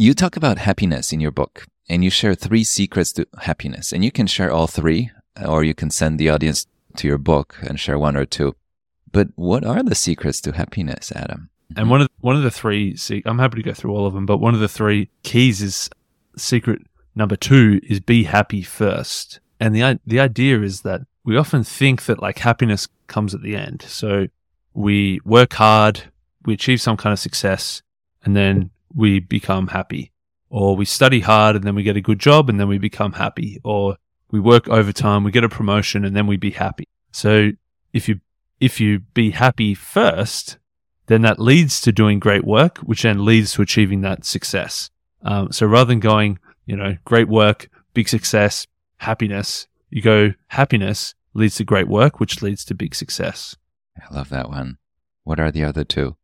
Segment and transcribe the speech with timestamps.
[0.00, 4.04] You talk about happiness in your book and you share three secrets to happiness and
[4.04, 5.10] you can share all three
[5.44, 8.54] or you can send the audience to your book and share one or two.
[9.10, 11.50] But what are the secrets to happiness, Adam?
[11.76, 14.14] And one of the, one of the three, I'm happy to go through all of
[14.14, 15.90] them, but one of the three keys is
[16.36, 16.80] secret
[17.16, 19.40] number two is be happy first.
[19.58, 23.56] And the the idea is that we often think that like happiness comes at the
[23.56, 23.82] end.
[23.82, 24.28] So
[24.74, 26.04] we work hard,
[26.46, 27.82] we achieve some kind of success,
[28.22, 30.12] and then we become happy.
[30.50, 33.12] Or we study hard and then we get a good job and then we become
[33.12, 33.60] happy.
[33.64, 33.96] Or
[34.30, 36.88] we work overtime, we get a promotion and then we be happy.
[37.12, 37.50] So
[37.92, 38.20] if you
[38.60, 40.58] if you be happy first,
[41.06, 44.90] then that leads to doing great work, which then leads to achieving that success.
[45.22, 48.66] Um, so rather than going, you know, great work, big success,
[48.98, 53.56] happiness, you go happiness leads to great work, which leads to big success.
[53.96, 54.78] I love that one.
[55.24, 56.16] What are the other two?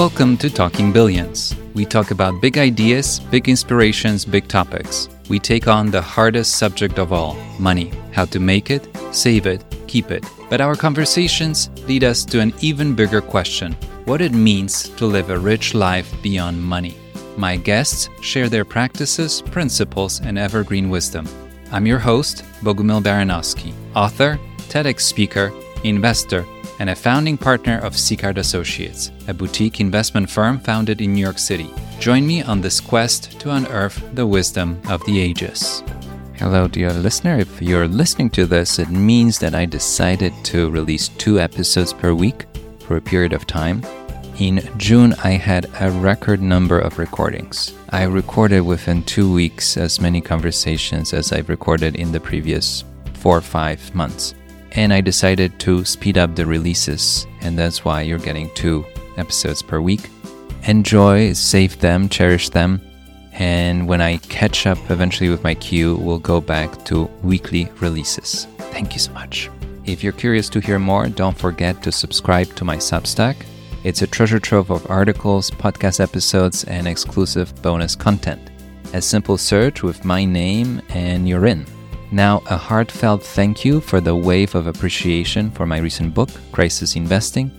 [0.00, 1.54] Welcome to Talking Billions.
[1.74, 5.10] We talk about big ideas, big inspirations, big topics.
[5.28, 9.62] We take on the hardest subject of all money, how to make it, save it,
[9.88, 10.24] keep it.
[10.48, 13.74] But our conversations lead us to an even bigger question
[14.06, 16.96] what it means to live a rich life beyond money.
[17.36, 21.28] My guests share their practices, principles, and evergreen wisdom.
[21.72, 25.52] I'm your host, Bogumil Baranowski, author, TEDx speaker,
[25.84, 26.46] investor,
[26.80, 31.38] and a founding partner of Sicart Associates, a boutique investment firm founded in New York
[31.38, 31.70] City.
[32.00, 35.84] Join me on this quest to unearth the wisdom of the ages.
[36.38, 37.38] Hello, dear listener.
[37.38, 42.14] If you're listening to this, it means that I decided to release two episodes per
[42.14, 42.46] week
[42.78, 43.84] for a period of time.
[44.38, 47.74] In June, I had a record number of recordings.
[47.90, 53.36] I recorded within two weeks as many conversations as I've recorded in the previous four
[53.36, 54.34] or five months.
[54.72, 58.84] And I decided to speed up the releases, and that's why you're getting two
[59.16, 60.10] episodes per week.
[60.64, 62.80] Enjoy, save them, cherish them,
[63.32, 68.46] and when I catch up eventually with my queue, we'll go back to weekly releases.
[68.72, 69.50] Thank you so much.
[69.84, 73.36] If you're curious to hear more, don't forget to subscribe to my Substack
[73.82, 78.50] it's a treasure trove of articles, podcast episodes, and exclusive bonus content.
[78.92, 81.64] A simple search with my name, and you're in.
[82.12, 86.96] Now, a heartfelt thank you for the wave of appreciation for my recent book, Crisis
[86.96, 87.52] Investing.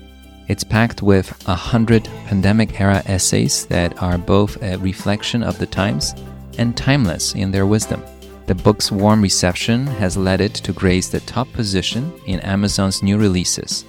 [0.50, 5.66] It's packed with a hundred pandemic era essays that are both a reflection of the
[5.66, 6.14] times
[6.58, 8.04] and timeless in their wisdom.
[8.48, 13.18] The book's warm reception has led it to grace the top position in Amazon's new
[13.18, 13.86] releases.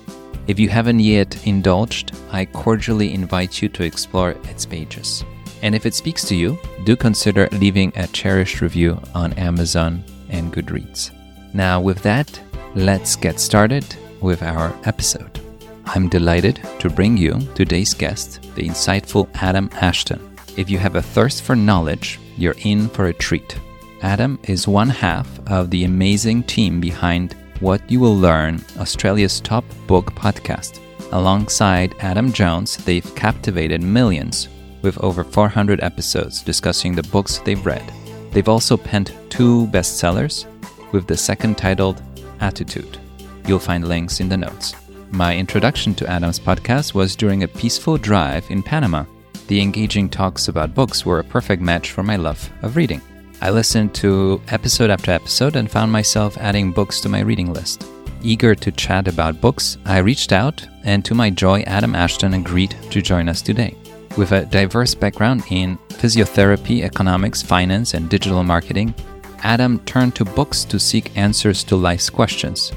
[0.47, 5.25] If you haven't yet indulged, I cordially invite you to explore its pages.
[5.63, 10.53] And if it speaks to you, do consider leaving a cherished review on Amazon and
[10.53, 11.13] Goodreads.
[11.55, 12.41] Now, with that,
[12.75, 13.85] let's get started
[14.21, 15.41] with our episode.
[15.87, 20.37] I'm delighted to bring you today's guest, the insightful Adam Ashton.
[20.57, 23.59] If you have a thirst for knowledge, you're in for a treat.
[24.03, 29.65] Adam is one half of the amazing team behind what You Will Learn, Australia's top
[29.87, 30.81] book podcast.
[31.13, 34.49] Alongside Adam Jones, they've captivated millions
[34.83, 37.93] with over 400 episodes discussing the books they've read.
[38.33, 40.47] They've also penned two bestsellers,
[40.93, 42.03] with the second titled
[42.41, 42.99] Attitude.
[43.47, 44.75] You'll find links in the notes.
[45.11, 49.05] My introduction to Adam's podcast was during a peaceful drive in Panama.
[49.49, 53.03] The engaging talks about books were a perfect match for my love of reading.
[53.43, 57.87] I listened to episode after episode and found myself adding books to my reading list.
[58.23, 62.77] Eager to chat about books, I reached out, and to my joy, Adam Ashton agreed
[62.91, 63.77] to join us today.
[64.17, 68.95] With a diverse background in physiotherapy, economics, finance, and digital marketing,
[69.43, 72.73] Adam turned to books to seek answers to life's questions.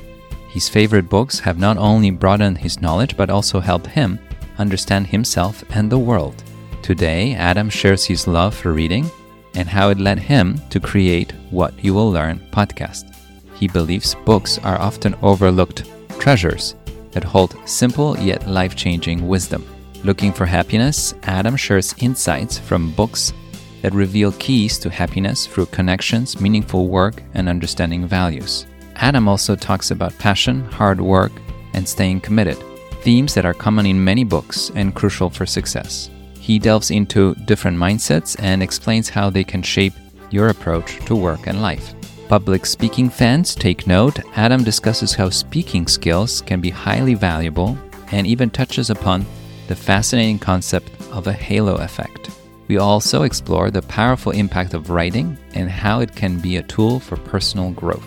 [0.50, 4.18] His favorite books have not only broadened his knowledge but also helped him
[4.58, 6.42] understand himself and the world.
[6.82, 9.12] Today, Adam shares his love for reading
[9.56, 13.14] and how it led him to create What You Will Learn podcast.
[13.56, 16.76] He believes books are often overlooked treasures
[17.12, 19.66] that hold simple yet life changing wisdom.
[20.06, 23.34] Looking for happiness, Adam shares insights from books
[23.82, 28.68] that reveal keys to happiness through connections, meaningful work, and understanding values.
[28.98, 31.32] Adam also talks about passion, hard work,
[31.74, 32.64] and staying committed,
[33.02, 36.12] themes that are common in many books and crucial for success.
[36.40, 39.94] He delves into different mindsets and explains how they can shape
[40.30, 41.96] your approach to work and life.
[42.30, 44.20] Public speaking fans take note.
[44.36, 47.76] Adam discusses how speaking skills can be highly valuable
[48.12, 49.26] and even touches upon
[49.68, 52.30] the fascinating concept of a halo effect.
[52.68, 57.00] We also explore the powerful impact of writing and how it can be a tool
[57.00, 58.06] for personal growth.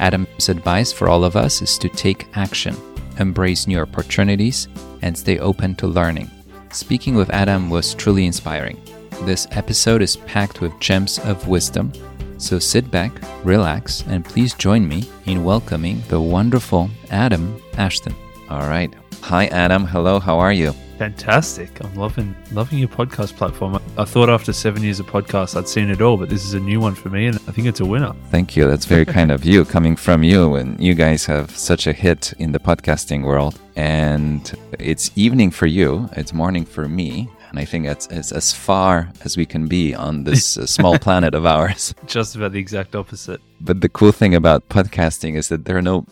[0.00, 2.76] Adam's advice for all of us is to take action,
[3.18, 4.68] embrace new opportunities,
[5.02, 6.30] and stay open to learning.
[6.72, 8.80] Speaking with Adam was truly inspiring.
[9.22, 11.92] This episode is packed with gems of wisdom.
[12.38, 13.12] So sit back,
[13.44, 18.14] relax, and please join me in welcoming the wonderful Adam Ashton.
[18.48, 18.92] All right.
[19.22, 19.84] Hi, Adam.
[19.84, 20.18] Hello.
[20.18, 20.74] How are you?
[21.00, 21.82] Fantastic.
[21.82, 23.80] I'm loving loving your podcast platform.
[23.96, 26.60] I thought after seven years of podcasts I'd seen it all, but this is a
[26.60, 28.12] new one for me and I think it's a winner.
[28.30, 28.68] Thank you.
[28.68, 32.34] That's very kind of you coming from you and you guys have such a hit
[32.38, 33.58] in the podcasting world.
[33.76, 37.30] And it's evening for you, it's morning for me.
[37.48, 40.98] And I think that's, it's as far as we can be on this uh, small
[41.06, 41.94] planet of ours.
[42.08, 43.40] Just about the exact opposite.
[43.62, 46.04] But the cool thing about podcasting is that there are no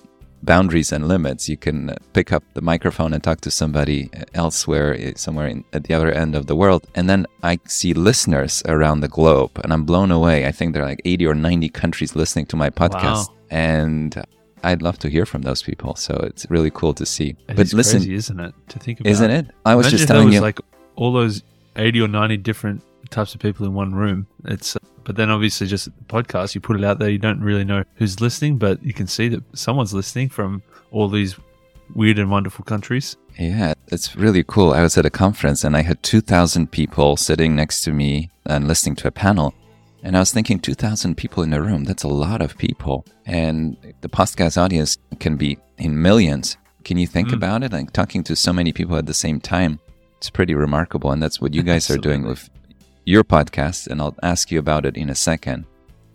[0.43, 1.49] boundaries and limits.
[1.49, 5.85] You can pick up the microphone and talk to somebody elsewhere, eh, somewhere in, at
[5.85, 6.87] the other end of the world.
[6.95, 10.47] And then I see listeners around the globe, and I'm blown away.
[10.47, 13.29] I think there are like 80 or 90 countries listening to my podcast.
[13.29, 13.35] Wow.
[13.51, 14.25] And
[14.63, 15.95] I'd love to hear from those people.
[15.97, 17.31] So it's really cool to see.
[17.49, 18.55] It but is listen, crazy, isn't it?
[18.69, 19.47] To think about isn't it?
[19.65, 20.41] I was Imagine just telling was you.
[20.41, 20.61] like
[20.97, 21.43] all those
[21.77, 24.27] 80 or 90 different types of people in one room.
[24.45, 24.77] It's
[25.09, 27.83] but then obviously just the podcast, you put it out there, you don't really know
[27.95, 31.35] who's listening, but you can see that someone's listening from all these
[31.95, 33.17] weird and wonderful countries.
[33.39, 34.75] Yeah, it's really cool.
[34.75, 38.69] I was at a conference and I had 2,000 people sitting next to me and
[38.69, 39.55] listening to a panel.
[40.03, 43.07] And I was thinking, 2,000 people in a room, that's a lot of people.
[43.25, 46.59] And the podcast audience can be in millions.
[46.85, 47.35] Can you think Mm.
[47.39, 47.73] about it?
[47.73, 49.79] Like talking to so many people at the same time.
[50.19, 51.11] It's pretty remarkable.
[51.13, 52.51] And that's what you guys are doing with
[53.09, 53.89] your podcast.
[53.89, 55.65] And I'll ask you about it in a second.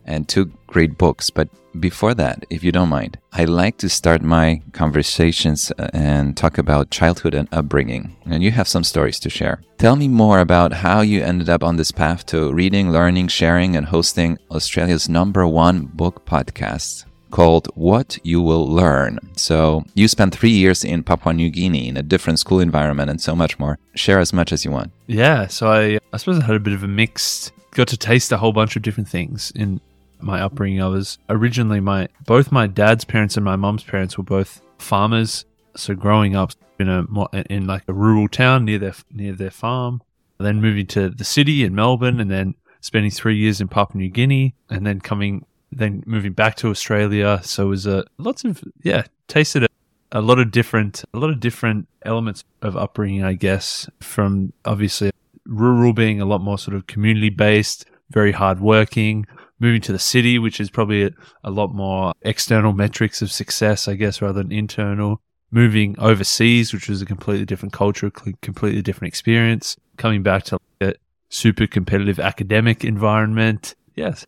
[0.05, 1.29] And two great books.
[1.29, 1.47] But
[1.79, 6.57] before that, if you don't mind, I like to start my conversations uh, and talk
[6.57, 8.15] about childhood and upbringing.
[8.25, 9.61] And you have some stories to share.
[9.77, 13.77] Tell me more about how you ended up on this path to reading, learning, sharing,
[13.77, 19.17] and hosting Australia's number one book podcast called What You Will Learn.
[19.35, 23.19] So, you spent three years in Papua New Guinea in a different school environment and
[23.19, 23.79] so much more.
[23.95, 24.91] Share as much as you want.
[25.07, 28.31] Yeah, so I I suppose I had a bit of a mixed got to taste
[28.31, 29.81] a whole bunch of different things in
[30.21, 30.79] my upbringing.
[30.81, 35.43] I was originally my both my dad's parents and my mom's parents were both farmers.
[35.75, 37.03] So growing up in a
[37.49, 40.03] in like a rural town near their near their farm,
[40.39, 44.09] then moving to the city in Melbourne, and then spending three years in Papua New
[44.09, 45.45] Guinea, and then coming
[45.77, 47.39] then moving back to Australia.
[47.43, 49.67] So it was a lots of yeah tasted a,
[50.11, 53.89] a lot of different a lot of different elements of upbringing, I guess.
[54.01, 55.11] From obviously
[55.45, 59.25] rural being a lot more sort of community based, very hard working.
[59.59, 61.11] Moving to the city, which is probably a,
[61.43, 65.21] a lot more external metrics of success, I guess, rather than internal.
[65.51, 69.77] Moving overseas, which was a completely different culture, completely different experience.
[69.97, 70.95] Coming back to a
[71.29, 73.75] super competitive academic environment.
[73.95, 74.25] Yes,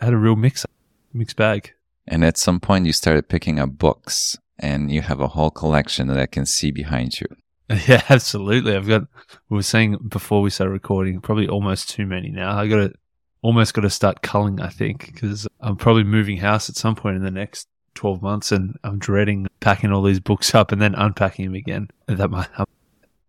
[0.00, 0.66] had a real mix,
[1.14, 1.72] mixed bag.
[2.06, 6.08] And at some point, you started picking up books, and you have a whole collection
[6.08, 7.26] that I can see behind you.
[7.88, 8.76] Yeah, absolutely.
[8.76, 9.04] I've got.
[9.48, 12.58] We were saying before we started recording, probably almost too many now.
[12.58, 12.92] I got to
[13.40, 14.60] almost got to start culling.
[14.60, 18.52] I think because I'm probably moving house at some point in the next 12 months,
[18.52, 21.88] and I'm dreading packing all these books up and then unpacking them again.
[22.06, 22.64] That might I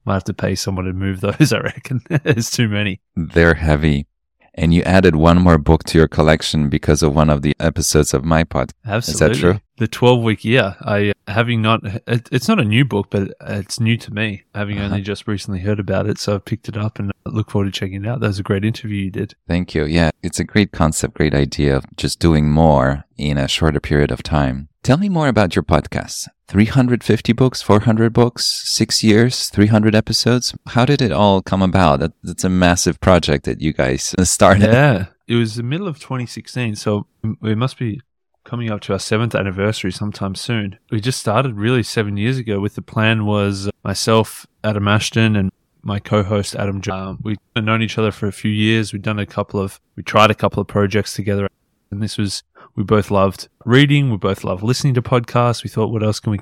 [0.03, 1.53] might have to pay someone to move those.
[1.53, 2.99] I reckon it's too many.
[3.15, 4.07] They're heavy.
[4.57, 8.13] And you added one more book to your collection because of one of the episodes
[8.13, 8.71] of my pod.
[8.85, 9.31] Absolutely.
[9.31, 9.59] Is that true?
[9.77, 13.81] The 12 week year, I having not, it, it's not a new book, but it's
[13.81, 14.85] new to me, having Uh-huh.
[14.85, 16.17] only just recently heard about it.
[16.17, 18.21] So I've picked it up and I look forward to checking it out.
[18.21, 19.35] That was a great interview you did.
[19.45, 19.83] Thank you.
[19.85, 24.11] Yeah, it's a great concept, great idea of just doing more in a shorter period
[24.11, 24.69] of time.
[24.85, 26.27] Tell me more about your podcast.
[26.47, 30.53] 350 books, 400 books, six years, 300 episodes.
[30.67, 32.01] How did it all come about?
[32.01, 34.71] That, that's a massive project that you guys started.
[34.71, 35.07] Yeah.
[35.27, 36.75] It was the middle of 2016.
[36.75, 37.07] So
[37.41, 37.99] we must be
[38.43, 40.77] coming up to our seventh anniversary sometime soon.
[40.91, 45.51] We just started really seven years ago with the plan was myself, Adam Ashton, and
[45.81, 46.79] my co-host Adam.
[46.91, 48.93] Um, we've known each other for a few years.
[48.93, 51.47] We've done a couple of, we tried a couple of projects together,
[51.89, 52.43] and this was
[52.75, 54.11] we both loved reading.
[54.11, 55.63] We both loved listening to podcasts.
[55.63, 56.39] We thought, what else can we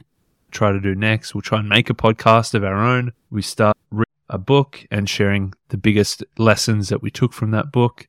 [0.51, 1.33] try to do next?
[1.33, 3.13] We'll try and make a podcast of our own.
[3.29, 7.71] We start reading a book and sharing the biggest lessons that we took from that
[7.71, 8.07] book.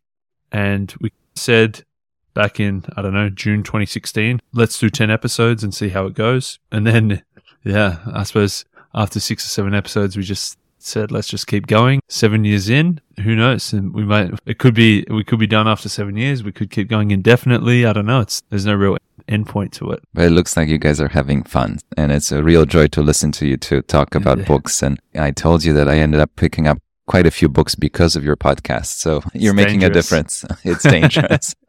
[0.51, 1.85] And we said
[2.33, 6.15] back in, I don't know, June 2016, let's do 10 episodes and see how it
[6.15, 6.59] goes.
[6.73, 7.23] And then,
[7.63, 8.65] yeah, I suppose
[8.95, 12.01] after six or seven episodes, we just said, let's just keep going.
[12.09, 13.73] Seven years in, who knows?
[13.73, 16.43] And we might, it could be, we could be done after seven years.
[16.43, 17.87] We could keep going indefinitely.
[17.87, 18.21] I don't know.
[18.21, 18.97] It's, there's no real
[19.29, 20.03] endpoint to it.
[20.13, 21.79] But it looks like you guys are having fun.
[21.97, 24.45] And it's a real joy to listen to you to talk about Yeah.
[24.45, 24.83] books.
[24.83, 28.17] And I told you that I ended up picking up quite a few books because
[28.17, 28.99] of your podcast.
[28.99, 30.13] So you're making dangerous.
[30.13, 30.45] a difference.
[30.65, 31.55] It's dangerous.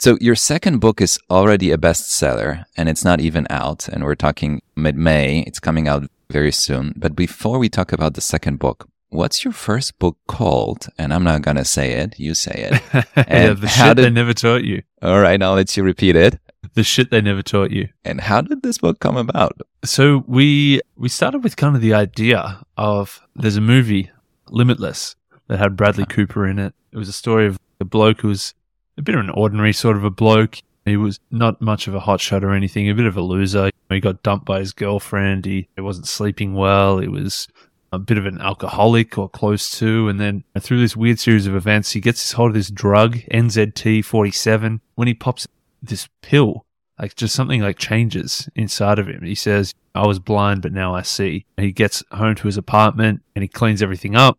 [0.00, 3.88] So your second book is already a bestseller and it's not even out.
[3.88, 5.40] And we're talking mid May.
[5.40, 6.94] It's coming out very soon.
[6.96, 10.86] But before we talk about the second book, what's your first book called?
[10.98, 12.16] And I'm not going to say it.
[12.16, 13.06] You say it.
[13.16, 14.04] yeah, the shit did...
[14.04, 14.82] they never taught you.
[15.02, 15.42] All right.
[15.42, 16.38] I'll let you repeat it.
[16.74, 17.88] The shit they never taught you.
[18.04, 19.60] And how did this book come about?
[19.84, 24.12] So we, we started with kind of the idea of there's a movie,
[24.48, 25.16] Limitless,
[25.48, 26.14] that had Bradley uh-huh.
[26.14, 26.72] Cooper in it.
[26.92, 28.54] It was a story of a bloke who was
[28.98, 30.58] a bit of an ordinary sort of a bloke.
[30.84, 33.70] He was not much of a hotshot or anything, a bit of a loser.
[33.90, 35.44] He got dumped by his girlfriend.
[35.44, 36.98] He, he wasn't sleeping well.
[36.98, 37.46] He was
[37.92, 40.08] a bit of an alcoholic or close to.
[40.08, 43.18] And then through this weird series of events, he gets his hold of this drug,
[43.30, 44.80] NZT 47.
[44.94, 45.46] When he pops
[45.82, 46.64] this pill,
[46.98, 49.22] like just something like changes inside of him.
[49.22, 51.44] He says, I was blind, but now I see.
[51.56, 54.38] He gets home to his apartment and he cleans everything up,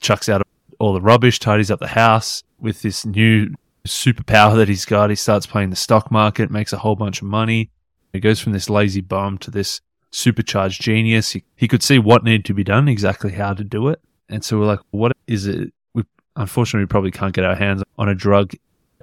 [0.00, 0.42] chucks out
[0.78, 3.54] all the rubbish, tidies up the house with this new
[3.86, 5.10] superpower that he's got.
[5.10, 7.70] He starts playing the stock market, makes a whole bunch of money.
[8.12, 11.32] He goes from this lazy bum to this supercharged genius.
[11.32, 14.00] He, he could see what needed to be done, exactly how to do it.
[14.28, 15.72] And so we're like, what is it?
[15.94, 18.54] We unfortunately we probably can't get our hands on a drug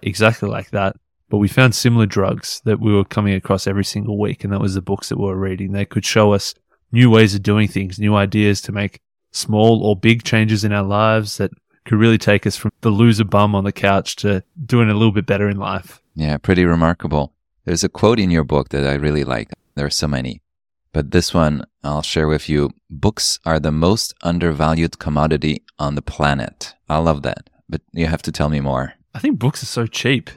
[0.02, 0.96] exactly like that.
[1.30, 4.62] But we found similar drugs that we were coming across every single week, and that
[4.62, 5.72] was the books that we were reading.
[5.72, 6.54] They could show us
[6.92, 9.00] new ways of doing things, new ideas to make
[9.32, 11.52] small or big changes in our lives that
[11.86, 15.12] could really take us from the loser bum on the couch to doing a little
[15.12, 16.02] bit better in life.
[16.16, 17.34] Yeah, pretty remarkable.
[17.66, 19.52] There's a quote in your book that I really like.
[19.75, 20.42] There are so many.
[20.92, 22.72] But this one I'll share with you.
[22.90, 26.75] Books are the most undervalued commodity on the planet.
[26.88, 27.50] I love that.
[27.68, 28.94] But you have to tell me more.
[29.13, 30.30] I think books are so cheap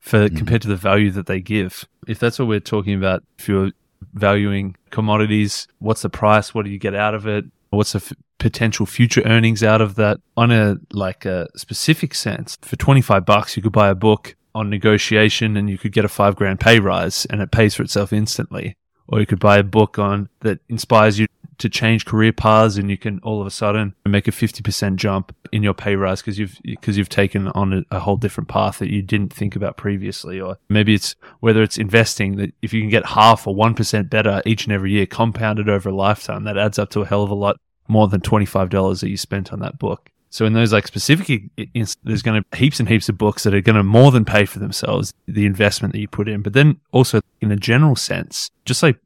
[0.00, 0.36] for mm-hmm.
[0.36, 1.86] compared to the value that they give.
[2.06, 3.72] If that's what we're talking about, if you're
[4.12, 6.54] valuing commodities, what's the price?
[6.54, 7.44] What do you get out of it?
[7.74, 12.56] What's the f- potential future earnings out of that on a like a specific sense?
[12.62, 16.08] For 25 bucks, you could buy a book on negotiation and you could get a
[16.08, 18.76] 5 grand pay rise and it pays for itself instantly.
[19.06, 21.26] Or you could buy a book on that inspires you
[21.58, 25.34] to change career paths and you can all of a sudden make a 50% jump
[25.52, 28.78] in your pay rise because you've because you've taken on a, a, whole different path
[28.78, 32.80] that you didn't think about previously or maybe it's whether it's investing that if you
[32.80, 36.58] can get half or 1% better each and every year compounded over a lifetime that
[36.58, 37.56] adds up to a hell of a lot
[37.88, 41.44] more than $25 that you spent on that book so in those like specific,
[42.02, 44.46] there's going to heaps and heaps of books that are going to more than pay
[44.46, 46.42] for themselves the investment that you put in.
[46.42, 48.98] But then also in a general sense, just like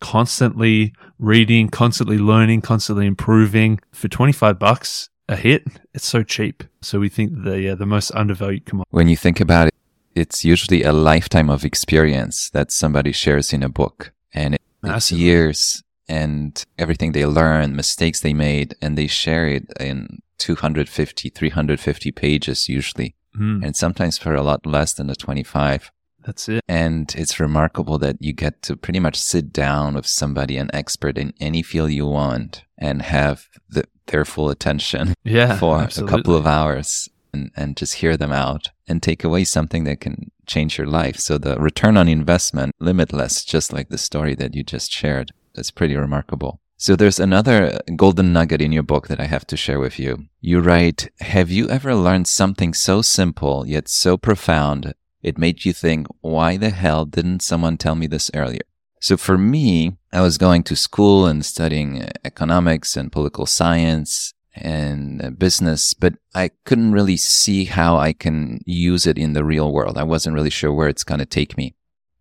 [0.00, 6.62] constantly reading, constantly learning, constantly improving for 25 bucks a hit, it's so cheap.
[6.82, 8.90] So we think the uh, the most undervalued commodity.
[8.90, 9.74] When you think about it,
[10.14, 15.10] it's usually a lifetime of experience that somebody shares in a book, and it, it's
[15.10, 22.12] years and everything they learned, mistakes they made, and they share it in 250, 350
[22.12, 23.64] pages usually, mm.
[23.64, 25.90] and sometimes for a lot less than the 25.
[26.24, 26.62] That's it.
[26.66, 31.18] And it's remarkable that you get to pretty much sit down with somebody, an expert
[31.18, 36.14] in any field you want, and have the, their full attention yeah, for absolutely.
[36.14, 40.00] a couple of hours and, and just hear them out and take away something that
[40.00, 41.16] can change your life.
[41.16, 45.32] So the return on investment, limitless, just like the story that you just shared.
[45.54, 46.60] That's pretty remarkable.
[46.76, 49.98] So there's another uh, golden nugget in your book that I have to share with
[49.98, 50.26] you.
[50.40, 54.94] You write, Have you ever learned something so simple yet so profound
[55.24, 58.60] it made you think, why the hell didn't someone tell me this earlier?
[59.00, 64.34] So for me, I was going to school and studying uh, economics and political science
[64.54, 69.44] and uh, business, but I couldn't really see how I can use it in the
[69.44, 69.96] real world.
[69.96, 71.74] I wasn't really sure where it's going to take me.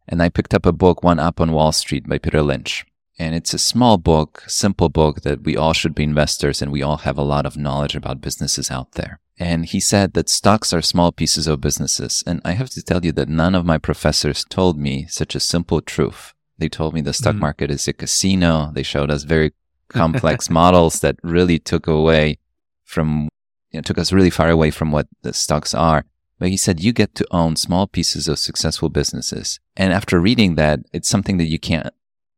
[0.08, 2.86] And I picked up a book, One Up on Wall Street by Peter Lynch.
[3.20, 6.82] And it's a small book, simple book that we all should be investors and we
[6.82, 9.20] all have a lot of knowledge about businesses out there.
[9.38, 12.24] And he said that stocks are small pieces of businesses.
[12.26, 15.40] And I have to tell you that none of my professors told me such a
[15.40, 16.34] simple truth.
[16.58, 17.40] They told me the stock mm.
[17.40, 18.72] market is a casino.
[18.74, 19.54] They showed us very
[19.90, 22.38] complex models that really took away
[22.84, 23.30] from,
[23.72, 26.06] you know, took us really far away from what the stocks are.
[26.40, 29.60] But he said, you get to own small pieces of successful businesses.
[29.76, 31.88] And after reading that, it's something that you can't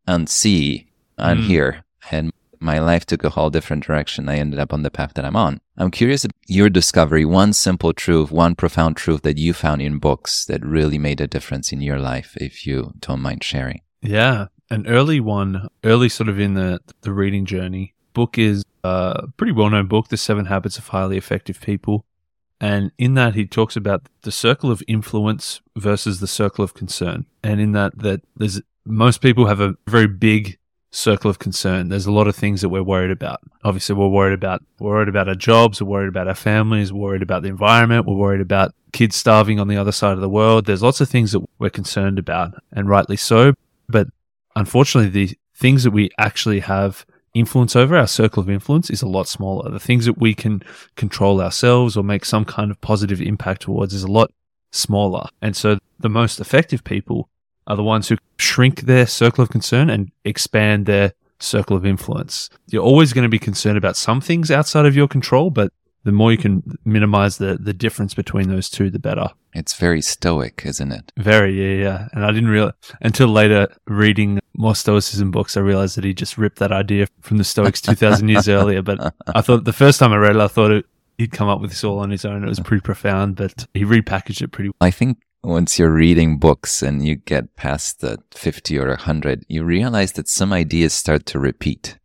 [0.08, 1.38] unsee, unhear.
[1.38, 1.48] Mm.
[1.48, 1.84] Here.
[2.12, 4.30] And my life took a whole different direction.
[4.30, 5.60] I ended up on the path that I'm on.
[5.78, 10.00] I'm curious about your discovery, one simple truth, one profound truth that you found in
[10.00, 13.82] books that really made a difference in your life, if you don't mind sharing.
[14.02, 14.48] Yeah.
[14.70, 17.94] An early one, early sort of in the, the reading journey.
[18.14, 22.06] Book is a pretty well known book, The Seven Habits of Highly Effective People.
[22.60, 27.26] And in that, he talks about the circle of influence versus the circle of concern.
[27.44, 30.58] And in that, that there's most people have a very big
[30.92, 31.90] circle of concern.
[31.90, 33.42] There's a lot of things that we're worried about.
[33.64, 37.02] Obviously, we're worried about we're worried about our jobs, we're worried about our families, we're
[37.02, 40.30] worried about the environment, we're worried about kids starving on the other side of the
[40.30, 40.66] world.
[40.66, 43.54] There's lots of things that we're concerned about, and rightly so.
[43.90, 44.08] But
[44.56, 49.08] unfortunately, the things that we actually have influence over, our circle of influence, is a
[49.08, 49.70] lot smaller.
[49.70, 50.64] The things that we can
[50.96, 54.32] control ourselves or make some kind of positive impact towards is a lot
[54.72, 55.28] smaller.
[55.42, 57.30] And so the most effective people
[57.68, 62.50] are the ones who shrink their circle of concern and expand their circle of influence.
[62.68, 65.72] You're always going to be concerned about some things outside of your control, but
[66.04, 69.30] the more you can minimize the, the difference between those two, the better.
[69.54, 71.12] It's very stoic, isn't it?
[71.18, 72.08] Very, yeah, yeah.
[72.14, 76.38] And I didn't realize until later reading more Stoicism books, I realized that he just
[76.38, 78.84] ripped that idea from the Stoics 2000 years earlier.
[78.84, 80.86] But I thought the first time I read it, I thought it,
[81.18, 82.44] he'd come up with this all on his own.
[82.44, 84.88] It was pretty profound, but he repackaged it pretty well.
[84.88, 89.64] I think once you're reading books and you get past the 50 or 100, you
[89.64, 91.98] realize that some ideas start to repeat.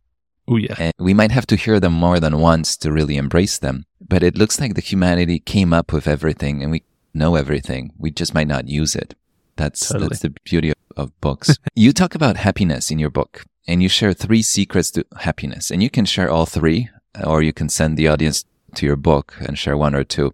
[0.47, 0.75] Oh, yeah.
[0.77, 3.85] And we might have to hear them more than once to really embrace them.
[3.99, 6.83] But it looks like the humanity came up with everything and we
[7.13, 7.93] know everything.
[7.97, 9.15] We just might not use it.
[9.55, 10.09] That's, Totally.
[10.09, 11.57] that's the beauty of, of books.
[11.75, 15.81] you talk about happiness in your book and you share three secrets to happiness and
[15.81, 16.89] you can share all three
[17.23, 18.43] or you can send the audience
[18.75, 20.33] to your book and share one or two.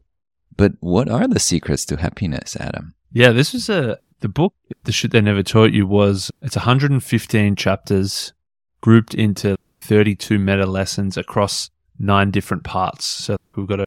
[0.55, 2.95] But what are the secrets to happiness, Adam?
[3.11, 4.53] Yeah, this was a the book.
[4.83, 8.33] The shit they never taught you was it's 115 chapters
[8.81, 13.05] grouped into 32 meta lessons across nine different parts.
[13.05, 13.85] So we've got a,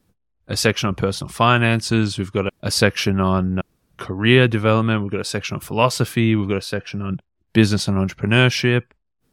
[0.48, 3.60] a section on personal finances, we've got a, a section on
[3.96, 7.20] career development, we've got a section on philosophy, we've got a section on
[7.52, 8.82] business and entrepreneurship,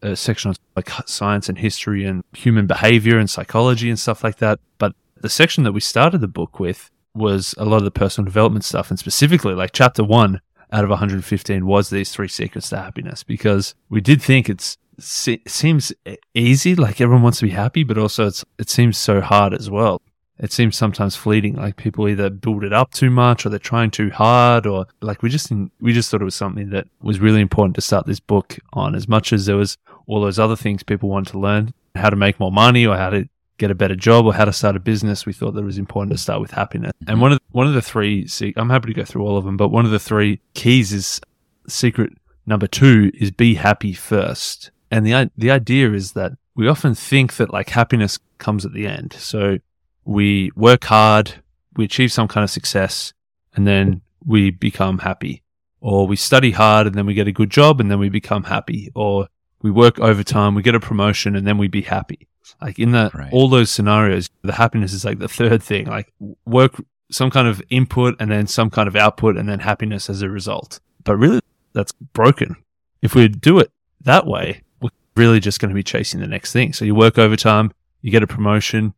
[0.01, 4.37] a section on like science and history and human behavior and psychology and stuff like
[4.37, 4.59] that.
[4.77, 8.25] But the section that we started the book with was a lot of the personal
[8.25, 12.77] development stuff, and specifically like chapter one out of 115 was these three secrets to
[12.77, 15.93] happiness because we did think it's se- seems
[16.33, 19.69] easy, like everyone wants to be happy, but also it's it seems so hard as
[19.69, 20.01] well.
[20.39, 23.89] It seems sometimes fleeting, like people either build it up too much or they're trying
[23.89, 27.41] too hard, or like we just we just thought it was something that was really
[27.41, 28.93] important to start this book on.
[28.93, 32.15] As much as there was all those other things people wanted to learn, how to
[32.15, 34.79] make more money or how to get a better job or how to start a
[34.79, 36.91] business, we thought that it was important to start with happiness.
[37.07, 39.37] And one of the, one of the three, se- I'm happy to go through all
[39.37, 41.19] of them, but one of the three keys is
[41.67, 42.13] secret
[42.45, 44.71] number two is be happy first.
[44.89, 48.87] And the the idea is that we often think that like happiness comes at the
[48.87, 49.13] end.
[49.13, 49.59] So
[50.05, 51.33] we work hard,
[51.75, 53.13] we achieve some kind of success,
[53.53, 55.43] and then we become happy.
[55.79, 58.43] Or we study hard and then we get a good job and then we become
[58.43, 58.91] happy.
[58.95, 59.27] Or
[59.61, 62.27] we work overtime, we get a promotion and then we be happy.
[62.61, 63.31] Like in that, Right.
[63.31, 65.87] all those scenarios, the happiness is like the third thing.
[65.87, 66.11] Like
[66.45, 66.75] work,
[67.11, 70.29] some kind of input and then some kind of output and then happiness as a
[70.29, 70.79] result.
[71.03, 71.39] But really,
[71.73, 72.55] that's broken.
[73.01, 76.51] If we do it that way, we're really just going to be chasing the next
[76.51, 76.73] thing.
[76.73, 78.93] So you work overtime, you get a promotion.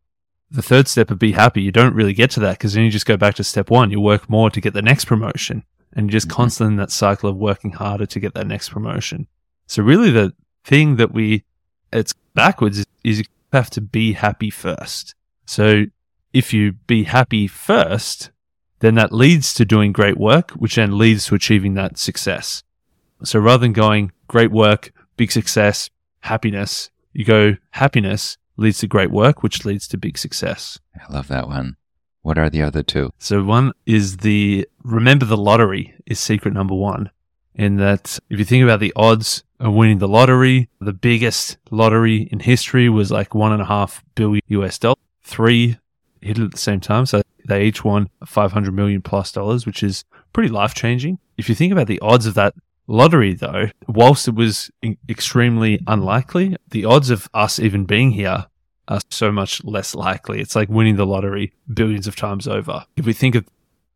[0.52, 2.90] The third step of be happy, you don't really get to that because then you
[2.90, 3.92] just go back to step one.
[3.92, 6.32] You work more to get the next promotion and you're just Mhm.
[6.32, 9.28] constantly in that cycle of working harder to get that next promotion.
[9.68, 10.34] So really the
[10.64, 11.44] thing that we,
[11.94, 15.16] it's backwards is, is have to be happy first.
[15.46, 15.86] So
[16.34, 18.32] if you be happy first,
[18.80, 22.64] then that leads to doing great work, which then leads to achieving that success.
[23.24, 25.90] So rather than going great work, big success,
[26.22, 30.80] happiness, you go happiness leads to great work, which leads to big success.
[30.96, 31.76] I love that one.
[32.22, 33.12] What are the other two?
[33.18, 37.10] So one is the remember the lottery is secret number one.
[37.56, 42.40] In that if you think about the odds winning the lottery, the biggest lottery in
[42.40, 44.98] history was like one and a half billion US dollars.
[45.24, 45.78] Three
[46.22, 47.06] hit it at the same time.
[47.06, 51.20] So they each won 500 million plus dollars, which is pretty life changing.
[51.38, 52.54] If you think about the odds of that
[52.88, 54.72] lottery though, whilst it was
[55.08, 58.46] extremely unlikely, the odds of us even being here
[58.88, 60.42] are so much less likely.
[60.42, 62.86] It's like winning the lottery billions of times over.
[62.98, 63.46] If we think of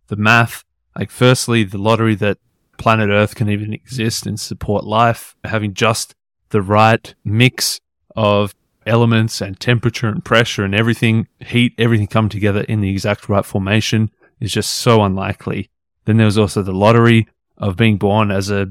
[0.08, 0.64] the math,
[0.96, 2.38] like firstly, the lottery that
[2.78, 6.16] planet Earth can even exist and support life, having just
[6.50, 7.80] the right mix
[8.16, 8.54] of
[8.86, 13.46] elements and temperature and pressure and everything, heat, everything come together in the exact right
[13.46, 15.70] formation is just so unlikely.
[16.06, 18.68] Then there was also the lottery of being born as a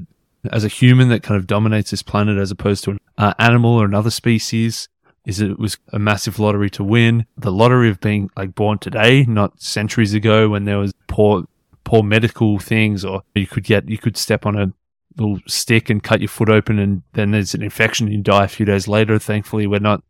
[0.51, 3.71] as a human that kind of dominates this planet as opposed to an uh, animal
[3.71, 4.89] or another species
[5.25, 7.25] is it was a massive lottery to win.
[7.37, 11.45] The lottery of being like born today, not centuries ago when there was poor
[11.83, 14.71] poor medical things or you could get you could step on a
[15.17, 18.45] little stick and cut your foot open and then there's an infection and you die
[18.45, 19.19] a few days later.
[19.19, 20.03] Thankfully we're not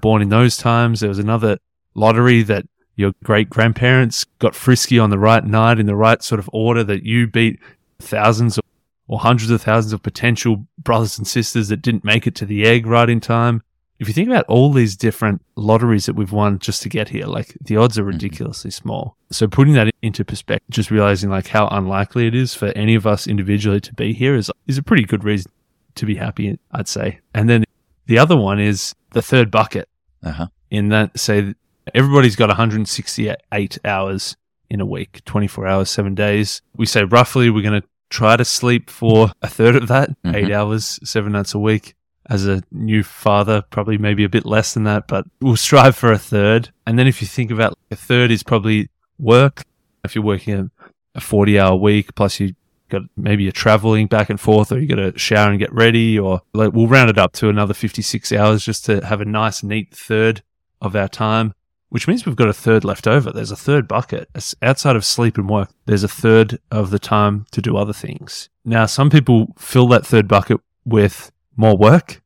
[0.00, 1.00] born in those times.
[1.00, 1.58] There was another
[1.94, 2.66] lottery that
[2.96, 6.84] your great grandparents got frisky on the right night in the right sort of order
[6.84, 7.58] that you beat
[7.98, 8.58] thousands
[9.06, 12.64] or hundreds of thousands of potential brothers and sisters that didn't make it to the
[12.64, 13.62] egg right in time.
[14.00, 17.26] If you think about all these different lotteries that we've won just to get here,
[17.26, 18.12] like the odds are mm-hmm.
[18.12, 19.16] ridiculously small.
[19.30, 23.06] So putting that into perspective, just realizing like how unlikely it is for any of
[23.06, 25.52] us individually to be here is, is a pretty good reason
[25.96, 27.20] to be happy, I'd say.
[27.34, 27.64] And then
[28.06, 29.86] the other one is the third bucket.
[30.22, 30.46] Uh-huh.
[30.70, 31.54] In that, say,
[31.94, 34.36] everybody's got 168 hours
[34.70, 36.62] in a week, 24 hours, seven days.
[36.74, 40.34] We say roughly we're going to try to sleep for a third of that, mm-hmm.
[40.34, 41.94] eight hours, seven nights a week.
[42.30, 46.12] As a new father, probably maybe a bit less than that, but we'll strive for
[46.12, 46.70] a third.
[46.86, 48.88] And then if you think about a third is probably
[49.18, 49.64] work.
[50.04, 50.70] If you're working
[51.14, 52.54] a 40 hour week, plus you
[52.88, 56.18] got maybe you're traveling back and forth or you got to shower and get ready
[56.18, 59.62] or like we'll round it up to another 56 hours just to have a nice
[59.62, 60.42] neat third
[60.80, 61.54] of our time
[61.90, 63.30] which means we've got a third left over.
[63.32, 64.28] There's a third bucket.
[64.62, 68.48] outside of sleep and work, there's a third of the time to do other things.
[68.64, 72.20] Now, some people fill that third bucket with more work.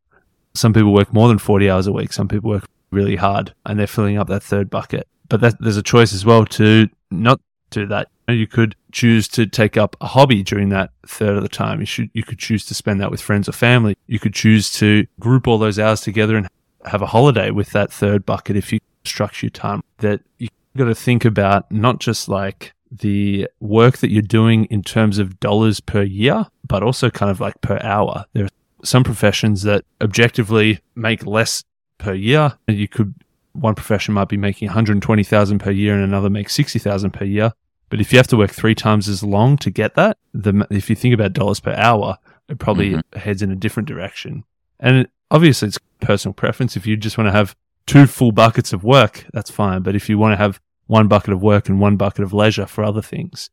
[0.55, 2.12] Some people work more than 40 hours a week.
[2.12, 5.07] Some people work really hard and they're filling up that third bucket.
[5.29, 8.09] But that, there's a choice as well to not do that.
[8.29, 11.81] You could choose to take up a hobby during that third of the time.
[11.81, 13.97] You should, you could choose to spend that with friends or family.
[14.07, 16.49] You could choose to group all those hours together and
[16.85, 20.85] have a holiday with that third bucket if you structure your time that you got
[20.85, 25.81] to think about not just like the work that you're doing in terms of dollars
[25.81, 28.25] per year, but also kind of like per hour.
[28.33, 28.49] There are
[28.85, 31.64] some professions that objectively make less
[31.99, 32.59] per year.
[32.68, 33.14] You could
[33.53, 37.53] one profession might be making 120,000 per year and another makes 60,000 per year.
[37.88, 40.90] But if you have to work three times as long to get that, the, if
[40.90, 42.18] you think about dollars per hour,
[42.49, 43.18] it probably mm-hmm.
[43.18, 44.44] heads in a different direction.
[44.81, 46.77] And obviously, it's personal preference.
[46.77, 47.55] If you just want to have
[47.87, 49.83] two full buckets of work, that's fine.
[49.83, 52.66] But if you want to have one bucket of work and one bucket of leisure
[52.66, 53.51] for other things,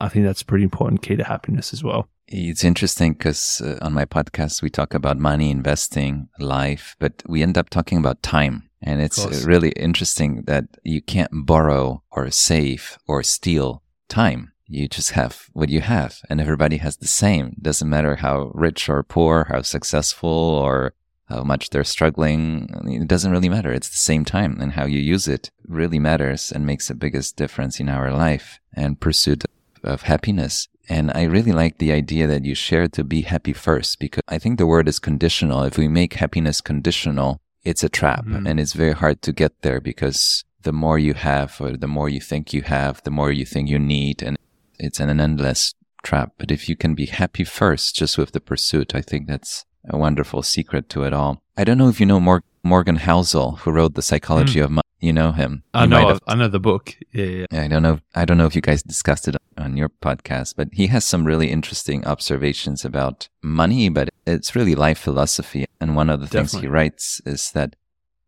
[0.00, 2.08] I think that's a pretty important key to happiness as well.
[2.26, 7.42] It's interesting because uh, on my podcast, we talk about money, investing, life, but we
[7.42, 8.68] end up talking about time.
[8.80, 14.52] And it's really interesting that you can't borrow or save or steal time.
[14.66, 17.56] You just have what you have, and everybody has the same.
[17.60, 20.94] Doesn't matter how rich or poor, how successful or
[21.28, 22.68] how much they're struggling.
[22.86, 23.72] It doesn't really matter.
[23.72, 27.36] It's the same time and how you use it really matters and makes the biggest
[27.36, 29.44] difference in our life and pursuit
[29.82, 30.68] of happiness.
[30.88, 34.38] And I really like the idea that you shared to be happy first because I
[34.38, 35.62] think the word is conditional.
[35.62, 38.46] If we make happiness conditional, it's a trap mm-hmm.
[38.46, 42.08] and it's very hard to get there because the more you have or the more
[42.08, 44.22] you think you have, the more you think you need.
[44.22, 44.36] And
[44.78, 46.32] it's an endless trap.
[46.38, 49.96] But if you can be happy first just with the pursuit, I think that's a
[49.96, 51.42] wonderful secret to it all.
[51.56, 54.64] I don't know if you know Mor- Morgan Housel, who wrote The Psychology mm.
[54.64, 54.80] of Money.
[55.00, 55.64] You know him.
[55.74, 56.08] I know.
[56.08, 56.96] Have, I know the book.
[57.12, 57.62] Yeah, yeah.
[57.62, 58.00] I don't know.
[58.14, 61.26] I don't know if you guys discussed it on your podcast, but he has some
[61.26, 63.90] really interesting observations about money.
[63.90, 65.66] But it's really life philosophy.
[65.78, 66.48] And one of the Definitely.
[66.48, 67.76] things he writes is that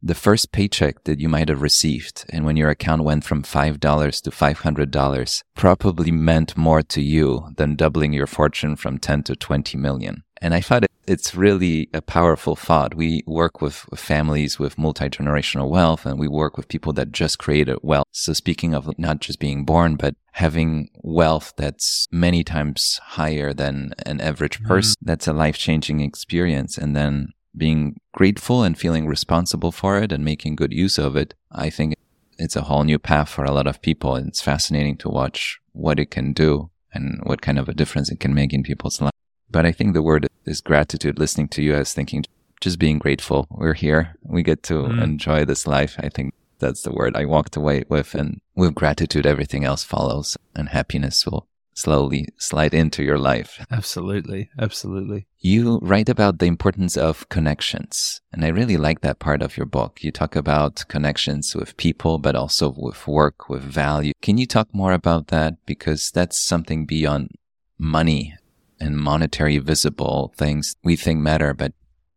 [0.03, 4.23] the first paycheck that you might have received and when your account went from $5
[4.23, 9.77] to $500 probably meant more to you than doubling your fortune from 10 to 20
[9.79, 10.23] million.
[10.43, 12.95] And I thought it's really a powerful thought.
[12.95, 17.39] We work with families with multi generational wealth, and we work with people that just
[17.39, 18.07] created wealth.
[18.11, 23.95] So, speaking of not just being born, but having wealth that's many times higher than
[24.05, 24.69] an average mm-hmm.
[24.69, 25.07] person, mm-hmm.
[25.07, 26.77] that's a life changing experience.
[26.77, 31.35] And then being grateful and feeling responsible for it and making good use of it,
[31.51, 31.95] I think
[32.39, 34.15] it's a whole new path for a lot of people.
[34.15, 38.11] And it's fascinating to watch what it can do and what kind of a difference
[38.11, 39.13] it can make in people's lives.
[39.51, 41.19] But I think the word is gratitude.
[41.19, 42.25] Listening to you, I was thinking
[42.61, 43.47] just being grateful.
[43.51, 44.17] We're here.
[44.23, 45.03] We get to mm.
[45.03, 45.97] enjoy this life.
[45.99, 48.15] I think that's the word I walked away with.
[48.15, 53.65] And with gratitude, everything else follows and happiness will slowly slide into your life.
[53.71, 54.51] Absolutely.
[54.59, 55.27] Absolutely.
[55.39, 58.21] You write about the importance of connections.
[58.33, 60.03] And I really like that part of your book.
[60.03, 64.15] You talk about connections with people, but also with work, with value.
[64.23, 65.65] Can you talk more about that?
[65.67, 67.31] Because that's something beyond
[67.79, 68.35] money
[68.81, 71.73] and monetary visible things we think matter, but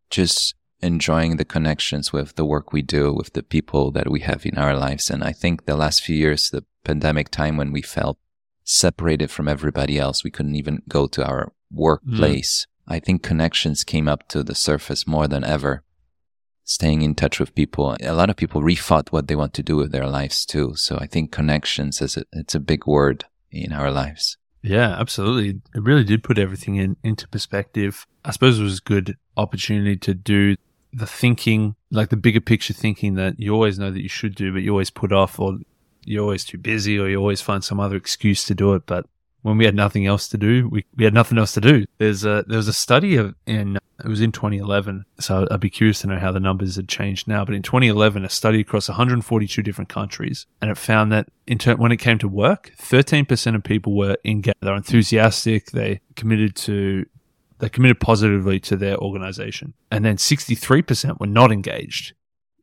[0.09, 4.45] just enjoying the connections with the work we do, with the people that we have
[4.45, 5.09] in our lives.
[5.09, 8.17] And I think the last few years, the pandemic time when we felt
[8.69, 12.67] separated from everybody else, we couldn't even go to our workplace.
[12.87, 12.95] Mm.
[12.95, 15.83] I think connections came up to the surface more than ever.
[16.63, 17.97] Staying in touch with people.
[17.99, 20.75] A lot of people rethought what they want to do with their lives too.
[20.75, 24.37] So I think connections is a, it's a big word in our lives.
[24.61, 25.61] Yeah, absolutely.
[25.73, 28.05] It really did put everything in, into perspective.
[28.23, 30.57] I suppose it was a good opportunity to do
[30.93, 34.53] the thinking, like the bigger picture thinking that you always know that you should do,
[34.53, 35.57] but you always put off, or
[36.03, 38.85] you're always too busy, or you always find some other excuse to do it.
[38.85, 39.05] But
[39.41, 41.85] when we had nothing else to do, we, we had nothing else to do.
[41.97, 45.05] There's a, there was a study of in, it was in 2011.
[45.19, 47.45] So I'd be curious to know how the numbers had changed now.
[47.45, 51.91] But in 2011, a study across 142 different countries, and it found that ter- when
[51.91, 54.57] it came to work, 13% of people were engaged.
[54.61, 55.71] They're enthusiastic.
[55.71, 57.05] They committed to,
[57.59, 59.73] they committed positively to their organization.
[59.91, 62.13] And then 63% were not engaged.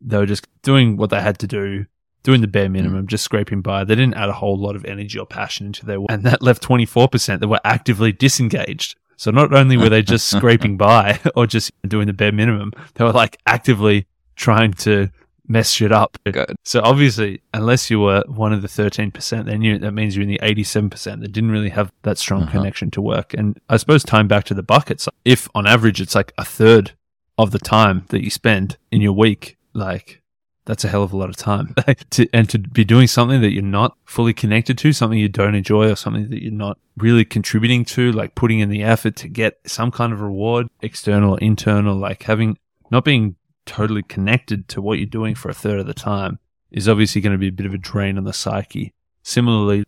[0.00, 1.86] They were just doing what they had to do
[2.26, 3.08] doing the bare minimum, mm.
[3.08, 3.84] just scraping by.
[3.84, 6.10] They didn't add a whole lot of energy or passion into their work.
[6.10, 8.96] And that left 24% that were actively disengaged.
[9.16, 13.04] So not only were they just scraping by or just doing the bare minimum, they
[13.04, 15.08] were like actively trying to
[15.46, 16.18] mess shit up.
[16.24, 16.56] Good.
[16.64, 20.28] So obviously, unless you were one of the 13%, then you, that means you're in
[20.28, 22.50] the 87% that didn't really have that strong uh-huh.
[22.50, 23.34] connection to work.
[23.34, 26.90] And I suppose tying back to the buckets, if on average it's like a third
[27.38, 30.22] of the time that you spend in your week, like
[30.66, 31.74] that's a hell of a lot of time.
[32.10, 35.54] to, and to be doing something that you're not fully connected to, something you don't
[35.54, 39.28] enjoy, or something that you're not really contributing to, like putting in the effort to
[39.28, 42.58] get some kind of reward, external or internal, like having
[42.90, 46.38] not being totally connected to what you're doing for a third of the time
[46.70, 48.92] is obviously going to be a bit of a drain on the psyche.
[49.22, 49.84] Similarly,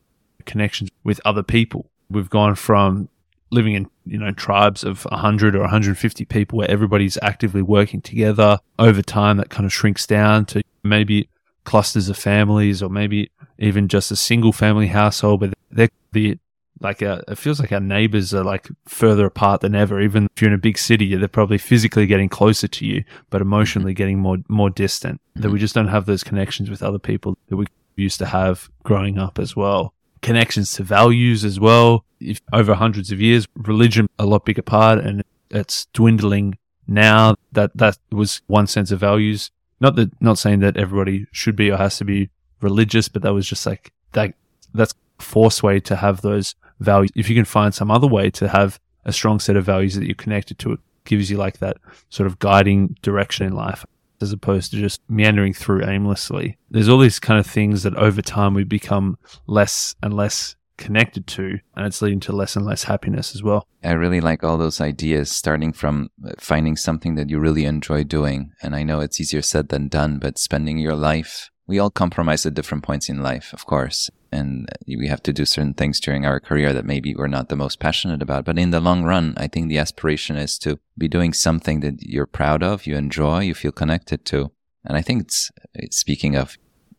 [0.46, 1.90] connections with other people.
[2.08, 3.08] We've gone from
[3.50, 8.58] living in you know tribes of 100 or 150 people where everybody's actively working together
[8.78, 11.28] over time that kind of shrinks down to maybe
[11.64, 16.38] clusters of families or maybe even just a single family household but they're the
[16.80, 20.00] like a, it feels like our neighbors are like further apart than ever.
[20.00, 23.42] Even if you're in a big city they're probably physically getting closer to you but
[23.42, 25.20] emotionally getting more more distant.
[25.34, 25.58] That we mm-hmm.
[25.58, 29.38] just don't have those connections with other people that we used to have growing up
[29.40, 32.04] as well connections to values as well.
[32.20, 37.36] If over hundreds of years, religion a lot bigger part, and it's dwindling now.
[37.52, 39.50] That that was one sense of values.
[39.80, 43.34] Not that not saying that everybody should be or has to be religious, but that
[43.34, 44.34] was just like that.
[44.74, 47.10] That's forced way to have those values.
[47.14, 50.04] If you can find some other way to have a strong set of values that
[50.04, 51.78] you're connected to, it gives you like that
[52.10, 53.84] sort of guiding direction in life
[54.20, 56.58] as opposed to just meandering through aimlessly.
[56.70, 61.26] There's all these kind of things that over time we become less and less connected
[61.26, 63.66] to, and it's leading to less and less happiness as well.
[63.82, 68.52] I really like all those ideas, starting from finding something that you really enjoy doing.
[68.62, 72.46] And I know it's easier said than done, but spending your life we all compromise
[72.46, 74.10] at different points in life, of course.
[74.30, 77.56] And we have to do certain things during our career that maybe we're not the
[77.56, 78.44] most passionate about.
[78.44, 82.02] But in the long run, I think the aspiration is to be doing something that
[82.02, 84.50] you're proud of, you enjoy, you feel connected to.
[84.84, 85.50] And I think it's,
[85.90, 86.56] speaking of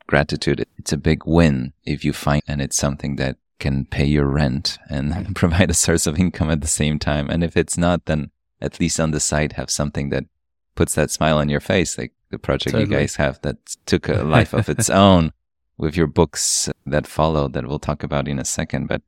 [0.07, 4.25] gratitude, it's a big win if you find, and it's something that can pay your
[4.25, 7.29] rent and provide a source of income at the same time.
[7.29, 10.25] And if it's not, then at least on the side have something that
[10.75, 11.97] puts that smile on your face.
[11.97, 12.89] Like the project totally.
[12.89, 15.33] you guys have that took a life of its own
[15.79, 18.87] with your books that follow that we'll talk about in a second.
[18.87, 19.01] But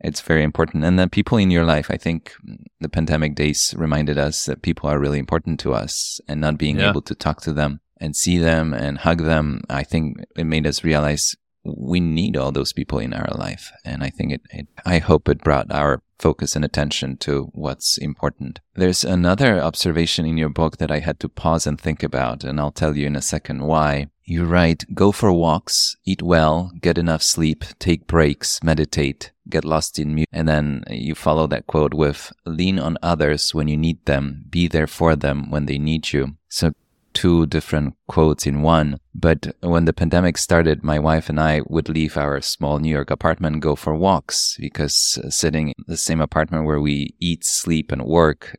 [0.00, 0.84] it's very important.
[0.84, 2.34] And then people in your life, I think
[2.80, 6.78] the pandemic days reminded us that people are really important to us and not being
[6.78, 6.90] yeah.
[6.90, 9.62] able to talk to them and see them and hug them.
[9.70, 13.72] I think it made us realize we need all those people in our life.
[13.84, 17.98] And I think it, it I hope it brought our focus and attention to what's
[17.98, 18.60] important.
[18.74, 22.60] There's another observation in your book that I had to pause and think about, and
[22.60, 24.08] I'll tell you in a second why.
[24.24, 29.98] You write, go for walks, eat well, get enough sleep, take breaks, meditate, get lost
[29.98, 30.28] in music.
[30.30, 34.68] And then you follow that quote with, lean on others when you need them, be
[34.68, 36.36] there for them when they need you.
[36.48, 36.72] So
[37.12, 38.98] two different quotes in one.
[39.14, 43.10] But when the pandemic started, my wife and I would leave our small New York
[43.10, 48.02] apartment go for walks because sitting in the same apartment where we eat, sleep, and
[48.04, 48.56] work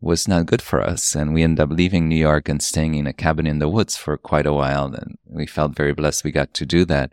[0.00, 1.14] was not good for us.
[1.14, 3.96] And we ended up leaving New York and staying in a cabin in the woods
[3.96, 4.86] for quite a while.
[4.86, 7.12] And we felt very blessed we got to do that.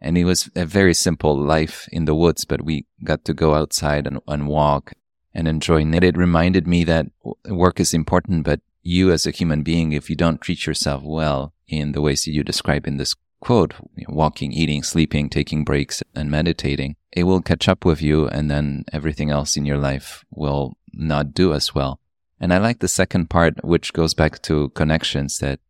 [0.00, 3.54] And it was a very simple life in the woods, but we got to go
[3.54, 4.92] outside and, and walk
[5.34, 6.04] and enjoy it.
[6.04, 7.06] It reminded me that
[7.46, 11.52] work is important, but you as a human being, if you don't treat yourself well
[11.66, 13.74] in the ways that you describe in this quote,
[14.08, 18.84] walking, eating, sleeping, taking breaks, and meditating, it will catch up with you, and then
[18.92, 22.00] everything else in your life will not do as well.
[22.40, 25.60] And I like the second part, which goes back to connections that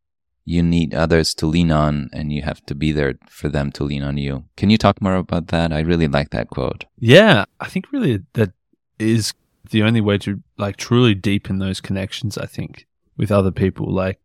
[0.44, 3.84] you need others to lean on and you have to be there for them to
[3.84, 4.44] lean on you.
[4.56, 5.72] Can you talk more about that?
[5.74, 6.86] I really like that quote.
[6.98, 8.52] Yeah, I think really that
[8.98, 9.34] is
[9.70, 12.86] the only way to like truly deepen those connections, I think
[13.18, 13.92] with other people.
[13.92, 14.18] Like,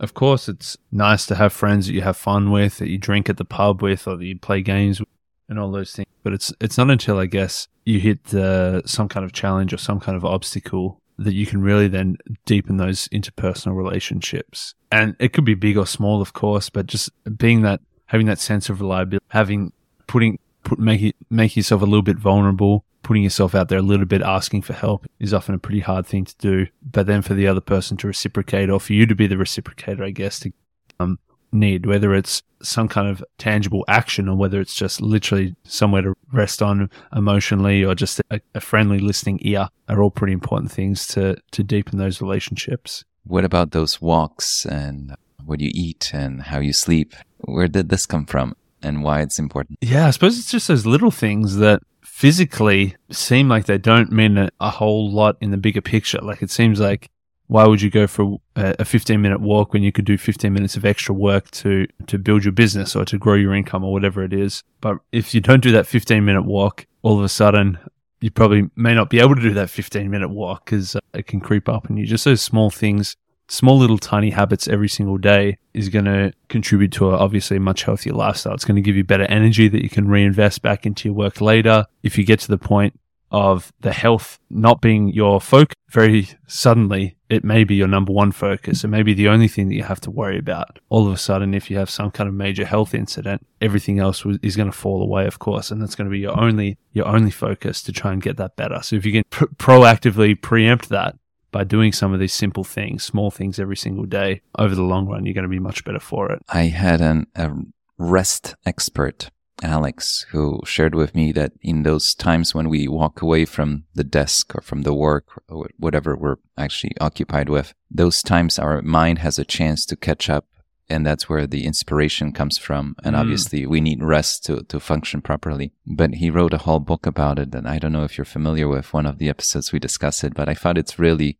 [0.00, 3.28] of course, it's nice to have friends that you have fun with, that you drink
[3.28, 5.08] at the pub with, or that you play games with,
[5.48, 6.08] and all those things.
[6.22, 9.78] But it's it's not until I guess you hit uh, some kind of challenge or
[9.78, 14.74] some kind of obstacle that you can really then deepen those interpersonal relationships.
[14.92, 18.38] And it could be big or small, of course, but just being that, having that
[18.38, 19.72] sense of reliability, having
[20.06, 24.04] putting put make make yourself a little bit vulnerable, putting yourself out there a little
[24.04, 26.66] bit, asking for help is often a pretty hard thing to do.
[26.82, 30.02] But then for the other person to reciprocate or for you to be the reciprocator,
[30.02, 30.52] I guess, to
[30.98, 31.20] um,
[31.52, 36.14] need, whether it's some kind of tangible action or whether it's just literally somewhere to
[36.32, 41.06] rest on emotionally or just a, a friendly listening ear are all pretty important things
[41.06, 43.04] to, to deepen those relationships.
[43.22, 45.14] What about those walks and
[45.44, 47.14] what you eat and how you sleep?
[47.38, 49.78] Where did this come from and why it's important?
[49.80, 51.82] Yeah, I suppose it's just those little things that
[52.16, 56.18] physically seem like they don't mean a, a whole lot in the bigger picture.
[56.22, 57.10] Like it seems like
[57.46, 60.78] why would you go for a 15 minute walk when you could do 15 minutes
[60.78, 64.24] of extra work to, to build your business or to grow your income or whatever
[64.24, 64.62] it is?
[64.80, 67.78] But if you don't do that 15 minute walk, all of a sudden
[68.22, 71.26] you probably may not be able to do that 15 minute walk because uh, it
[71.26, 73.14] can creep up and you just those small things
[73.48, 77.60] small little tiny habits every single day is going to contribute to a, obviously a
[77.60, 78.54] much healthier lifestyle.
[78.54, 81.40] It's going to give you better energy that you can reinvest back into your work
[81.40, 81.86] later.
[82.02, 82.98] If you get to the point
[83.30, 88.30] of the health not being your focus very suddenly, it may be your number one
[88.30, 88.84] focus.
[88.84, 90.78] It may be the only thing that you have to worry about.
[90.88, 94.24] All of a sudden, if you have some kind of major health incident, everything else
[94.42, 97.06] is going to fall away, of course, and that's going to be your only your
[97.06, 98.80] only focus to try and get that better.
[98.82, 101.16] So if you can pr- proactively preempt that
[101.56, 105.06] by doing some of these simple things, small things every single day, over the long
[105.08, 106.42] run, you're going to be much better for it.
[106.50, 107.50] I had an, a
[107.96, 109.30] rest expert,
[109.62, 114.04] Alex, who shared with me that in those times when we walk away from the
[114.04, 119.20] desk or from the work or whatever we're actually occupied with, those times our mind
[119.20, 120.44] has a chance to catch up
[120.88, 122.94] and that's where the inspiration comes from.
[123.02, 123.18] And mm.
[123.18, 125.72] obviously, we need rest to to function properly.
[125.84, 128.68] But he wrote a whole book about it, and I don't know if you're familiar
[128.68, 131.38] with one of the episodes we discussed it, but I found it's really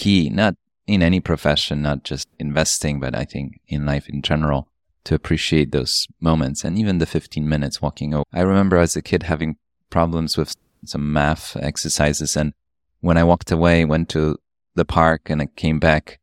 [0.00, 0.54] key, not
[0.86, 4.68] in any profession, not just investing, but I think in life in general,
[5.04, 8.24] to appreciate those moments and even the 15 minutes walking over.
[8.32, 9.56] I remember as a kid having
[9.90, 12.52] problems with some math exercises, and
[13.00, 14.36] when I walked away, went to
[14.74, 16.18] the park, and I came back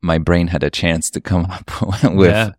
[0.00, 1.70] my brain had a chance to come up
[2.14, 2.50] with yeah.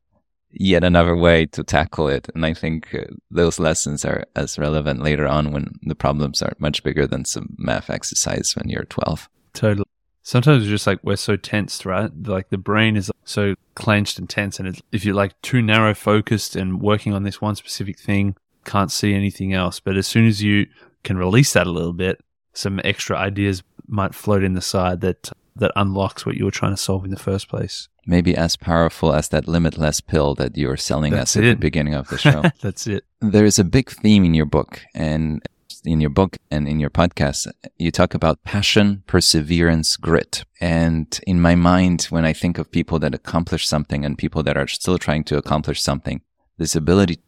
[0.51, 2.29] yet another way to tackle it.
[2.35, 6.53] And I think uh, those lessons are as relevant later on when the problems are
[6.59, 9.29] much bigger than some math exercise when you're 12.
[9.53, 9.85] Totally.
[10.29, 12.11] Sometimes it's just like we're so tensed, right?
[12.27, 14.59] Like the brain is so clenched and tense.
[14.59, 18.91] And if you're like too narrow focused and working on this one specific thing, can't
[18.91, 19.79] see anything else.
[19.79, 20.67] But as soon as you
[21.03, 25.31] can release that a little bit, some extra ideas might float in the side that
[25.55, 27.87] that unlocks what you were trying to solve in the first place.
[28.05, 31.55] Maybe as powerful as that limitless pill that you were selling That's us at it.
[31.55, 32.43] the beginning of the show.
[32.61, 33.03] That's it.
[33.19, 35.41] There is a big theme in your book and
[35.85, 37.47] in your book and in your podcast.
[37.77, 40.43] You talk about passion, perseverance, grit.
[40.59, 44.57] And in my mind, when I think of people that accomplish something and people that
[44.57, 46.21] are still trying to accomplish something,
[46.57, 47.19] this ability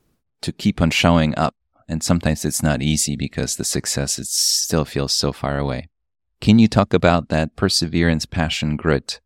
[0.41, 1.55] to keep on showing up.
[1.87, 5.87] And sometimes it's not easy because the success still feels so far away.
[6.39, 9.19] Can you talk about that perseverance, passion, grit?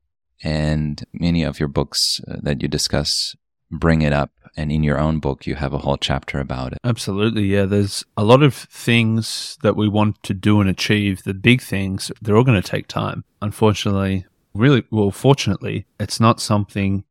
[0.43, 3.35] And many of your books uh, that you discuss
[3.71, 4.31] bring it up.
[4.57, 6.79] And in your own book, you have a whole chapter about it.
[6.83, 7.43] Absolutely.
[7.43, 7.65] Yeah.
[7.65, 11.23] There's a lot of things that we want to do and achieve.
[11.23, 13.25] The big things, they're all going to take time.
[13.41, 17.03] Unfortunately, really, well, fortunately, it's not something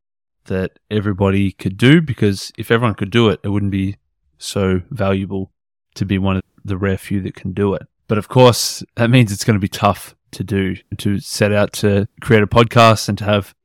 [0.45, 3.97] that everybody could do because if everyone could do it, it wouldn't be
[4.37, 5.51] so valuable
[5.95, 7.87] to be one of the rare few that can do it.
[8.07, 11.73] But of course, that means it's going to be tough to do, to set out
[11.73, 13.55] to create a podcast and to have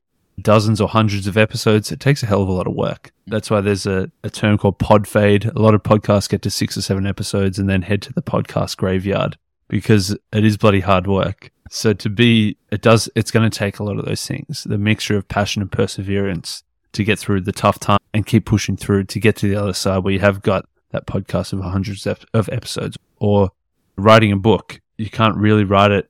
[0.41, 1.91] dozens or hundreds of episodes.
[1.91, 3.11] It takes a hell of a lot of work.
[3.27, 5.45] That's why there's a, a term called pod fade.
[5.45, 8.21] A lot of podcasts get to six or seven episodes and then head to the
[8.21, 11.51] podcast graveyard because it is bloody hard work.
[11.69, 14.77] So to be, it does, it's going to take a lot of those things, the
[14.77, 19.05] mixture of passion and perseverance to get through the tough time and keep pushing through
[19.05, 22.49] to get to the other side where you have got that podcast of hundreds of
[22.49, 23.51] episodes or
[23.95, 26.09] writing a book, you can't really write it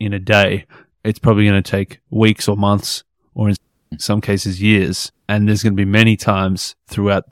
[0.00, 0.66] in a day.
[1.04, 3.56] It's probably going to take weeks or months, or in
[3.98, 5.12] some cases, years.
[5.28, 7.24] And there's going to be many times throughout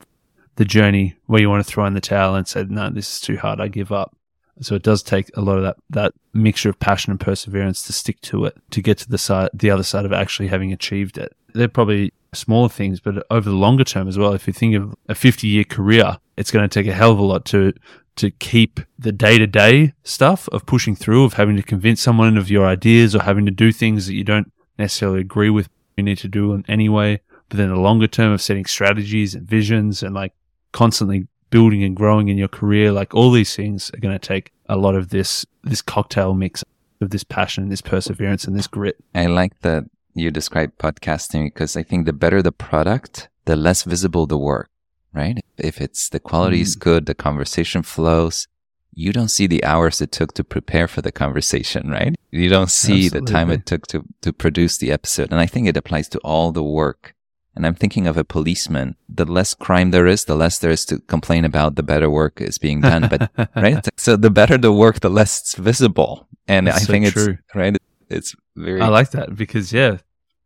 [0.57, 3.21] the journey where you want to throw in the towel and say, no, this is
[3.21, 3.61] too hard.
[3.61, 4.17] I give up.
[4.61, 7.93] So it does take a lot of that, that mixture of passion and perseverance to
[7.95, 11.17] stick to it, to get to the side, the other side of actually having achieved
[11.17, 11.35] it.
[11.55, 14.95] They're probably smaller things, but over the longer term as well, if you think of
[15.09, 17.73] a 50 year career, it's going to take a hell of a lot to
[18.17, 22.37] to keep the day to day stuff of pushing through, of having to convince someone
[22.37, 25.71] of your ideas or having to do things that you don't necessarily agree with,
[26.01, 27.21] you need to do in anyway.
[27.49, 30.33] But then the longer term of setting strategies and visions and like
[30.73, 34.53] constantly building and growing in your career, like all these things are going to take
[34.69, 36.63] a lot of this, this cocktail mix
[37.01, 38.97] of this passion, this perseverance and this grit.
[39.15, 39.85] I like that
[40.15, 44.71] you describe podcasting because I think the better the product, the less visible the work
[45.13, 45.39] right?
[45.59, 46.81] If it's the quality is mm.
[46.81, 48.47] good, the conversation flows,
[48.95, 52.15] you don't see the hours it took to prepare for the conversation, right?
[52.33, 53.21] You don't see Absolutely.
[53.21, 55.31] the time it took to, to produce the episode.
[55.31, 57.15] And I think it applies to all the work.
[57.57, 58.97] And I'm thinking of a policeman.
[59.09, 62.41] The less crime there is, the less there is to complain about, the better work
[62.41, 63.09] is being done.
[63.09, 63.87] But, right?
[63.97, 66.29] So the better the work, the less it's visible.
[66.47, 67.39] And That's I so think true.
[67.39, 67.77] it's, right?
[68.09, 68.81] It's very.
[68.81, 69.99] I like that because, yeah,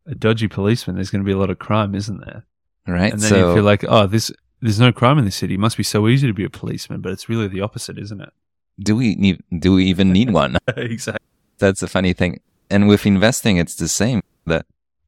[0.06, 2.44] a dodgy policeman, there's going to be a lot of crime, isn't there?
[2.86, 3.12] Right.
[3.12, 4.30] And then so, you feel like, oh, this,
[4.60, 5.54] there's no crime in the city.
[5.54, 8.20] It must be so easy to be a policeman, but it's really the opposite, isn't
[8.20, 8.30] it?
[8.80, 10.56] Do we need, do we even need one?
[10.76, 11.20] exactly.
[11.58, 12.40] That's a funny thing.
[12.70, 14.66] And with investing, it's the same that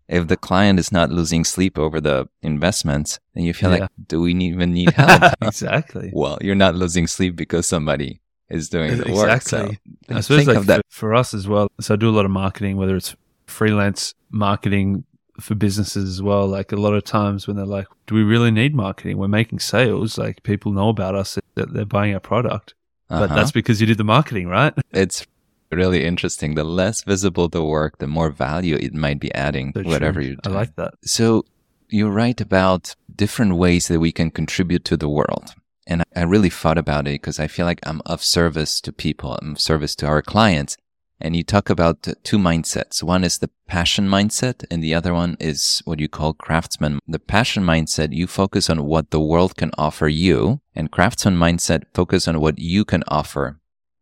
[0.09, 3.81] if the client is not losing sleep over the investments, then you feel yeah.
[3.81, 5.35] like, do we even need help?
[5.43, 6.11] exactly.
[6.15, 9.31] Well, you're not losing sleep because somebody is doing the work.
[9.31, 9.79] Exactly.
[10.09, 11.69] So I suppose like for, for us as well.
[11.81, 13.17] So I do a lot of marketing, whether it's
[13.47, 15.05] freelance marketing
[15.41, 16.47] for businesses as well.
[16.47, 19.19] Like a lot of times when they're like, do we really need marketing?
[19.19, 20.17] We're making sales.
[20.17, 22.75] Like people know about us that they're buying our product.
[23.09, 23.27] Uh-huh.
[23.27, 24.75] But that's because you did the marketing, right?
[24.93, 25.27] It's
[25.71, 26.55] really interesting.
[26.55, 30.37] The less visible the work, the more value it might be adding, so whatever you
[30.37, 30.51] do.
[30.51, 30.95] I like that.
[31.05, 31.45] So
[31.89, 35.55] you write about different ways that we can contribute to the world.
[35.87, 39.39] And I really thought about it because I feel like I'm of service to people.
[39.41, 40.77] I'm of service to our clients.
[41.21, 43.03] And you talk about two mindsets.
[43.03, 46.99] One is the passion mindset and the other one is what you call craftsman.
[47.09, 51.85] The passion mindset, you focus on what the world can offer you and craftsman mindset
[51.95, 53.59] focus on what you can offer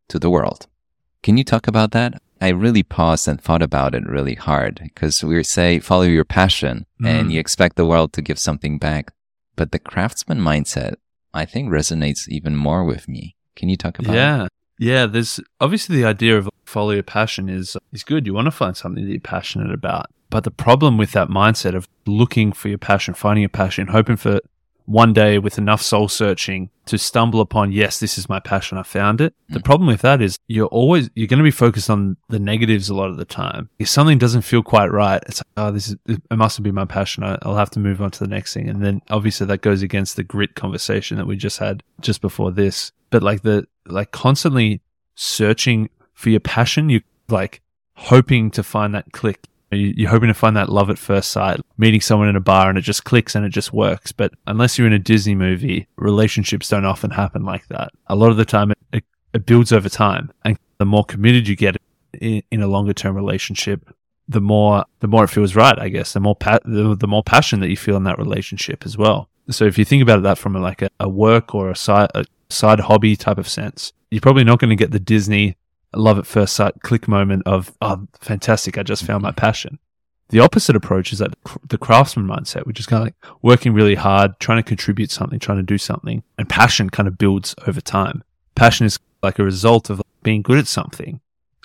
[0.08, 0.66] to the world.
[1.24, 2.20] Can you talk about that?
[2.42, 6.84] I really paused and thought about it really hard because we say follow your passion
[7.00, 7.08] mm.
[7.08, 9.10] and you expect the world to give something back.
[9.56, 10.96] But the craftsman mindset,
[11.32, 13.36] I think resonates even more with me.
[13.56, 14.44] Can you talk about yeah.
[14.44, 14.48] It?
[14.78, 18.26] Yeah, there's obviously the idea of follow your passion is is good.
[18.26, 20.10] You want to find something that you're passionate about.
[20.28, 24.16] But the problem with that mindset of looking for your passion, finding your passion, hoping
[24.16, 24.40] for
[24.86, 28.76] one day with enough soul searching to stumble upon, yes, this is my passion.
[28.76, 29.34] I found it.
[29.48, 29.64] The mm.
[29.64, 32.94] problem with that is you're always, you're going to be focused on the negatives a
[32.94, 33.70] lot of the time.
[33.78, 36.84] If something doesn't feel quite right, it's like, oh, this is, it mustn't be my
[36.84, 37.24] passion.
[37.24, 38.68] I'll have to move on to the next thing.
[38.68, 42.50] And then obviously that goes against the grit conversation that we just had just before
[42.50, 42.92] this.
[43.10, 44.82] But like the, like constantly
[45.14, 47.62] searching for your passion, you like
[47.94, 49.46] hoping to find that click.
[49.74, 52.78] You're hoping to find that love at first sight, meeting someone in a bar and
[52.78, 54.12] it just clicks and it just works.
[54.12, 57.90] But unless you're in a Disney movie, relationships don't often happen like that.
[58.06, 60.32] A lot of the time, it, it, builds over time.
[60.44, 61.76] And the more committed you get
[62.20, 63.88] in, in a longer term relationship,
[64.28, 65.78] the more the more it feels right.
[65.78, 68.86] I guess the more pa- the, the, more passion that you feel in that relationship
[68.86, 69.28] as well.
[69.50, 72.10] So if you think about it, that from like a, a work or a side
[72.14, 75.56] a side hobby type of sense, you're probably not going to get the Disney
[75.98, 79.78] love at first sight click moment of, oh, fantastic, I just found my passion.
[80.30, 81.34] The opposite approach is that
[81.68, 85.38] the craftsman mindset, which is kind of like working really hard, trying to contribute something,
[85.38, 88.24] trying to do something, and passion kind of builds over time.
[88.54, 91.20] Passion is like a result of being good at something.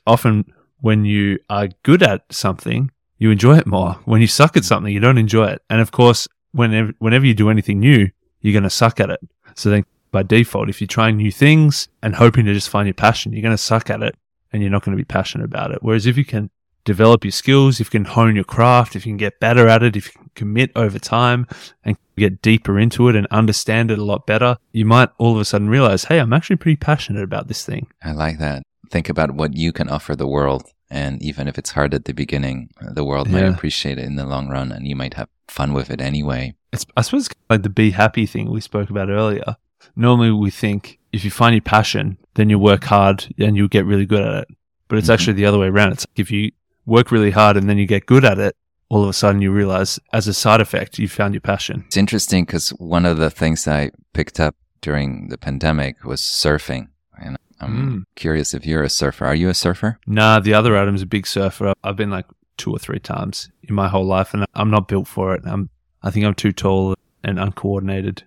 [0.06, 3.94] Often, when you are good at something, you enjoy it more.
[4.06, 5.62] When you suck at something, you don't enjoy it.
[5.70, 8.10] And of course, whenever, whenever you do anything new,
[8.42, 9.20] you're going to suck at it.
[9.56, 12.94] So then by default, if you're trying new things and hoping to just find your
[12.94, 14.16] passion, you're going to suck at it
[14.52, 15.80] and you're not going to be passionate about it.
[15.82, 16.50] Whereas if you can
[16.86, 19.84] develop your skills, if you can hone your craft, if you can get better at
[19.84, 21.47] it, if you can commit over time
[21.84, 25.39] and get deeper into it and understand it a lot better, you might all of
[25.39, 27.88] a sudden realize, hey, I'm actually pretty passionate about this thing.
[28.04, 28.64] I like that.
[28.89, 30.64] Think about what you can offer the world.
[30.89, 33.34] And even if it's hard at the beginning, the world yeah.
[33.34, 36.56] might appreciate it in the long run and you might have fun with it anyway.
[36.74, 39.56] It's, I suppose, like the be happy thing we spoke about earlier
[39.95, 43.86] normally we think if you find your passion, then you work hard and you get
[43.86, 44.47] really good at it.
[44.88, 45.14] But it's mm-hmm.
[45.14, 45.93] actually the other way around.
[45.93, 46.51] It's like if you
[46.86, 48.55] work really hard and then you get good at it,
[48.89, 51.84] all of a sudden you realize as a side effect, you found your passion.
[51.88, 56.88] It's interesting because one of the things I picked up during the pandemic was surfing.
[57.22, 58.03] And I'm mm.
[58.16, 59.26] curious if you're a surfer.
[59.26, 59.99] Are you a surfer?
[60.07, 61.74] Nah, the other Adam's a big surfer.
[61.84, 62.26] I've been like
[62.57, 65.43] two or three times in my whole life and I'm not built for it.
[65.45, 65.70] I'm,
[66.01, 68.24] I think I'm too tall and uncoordinated.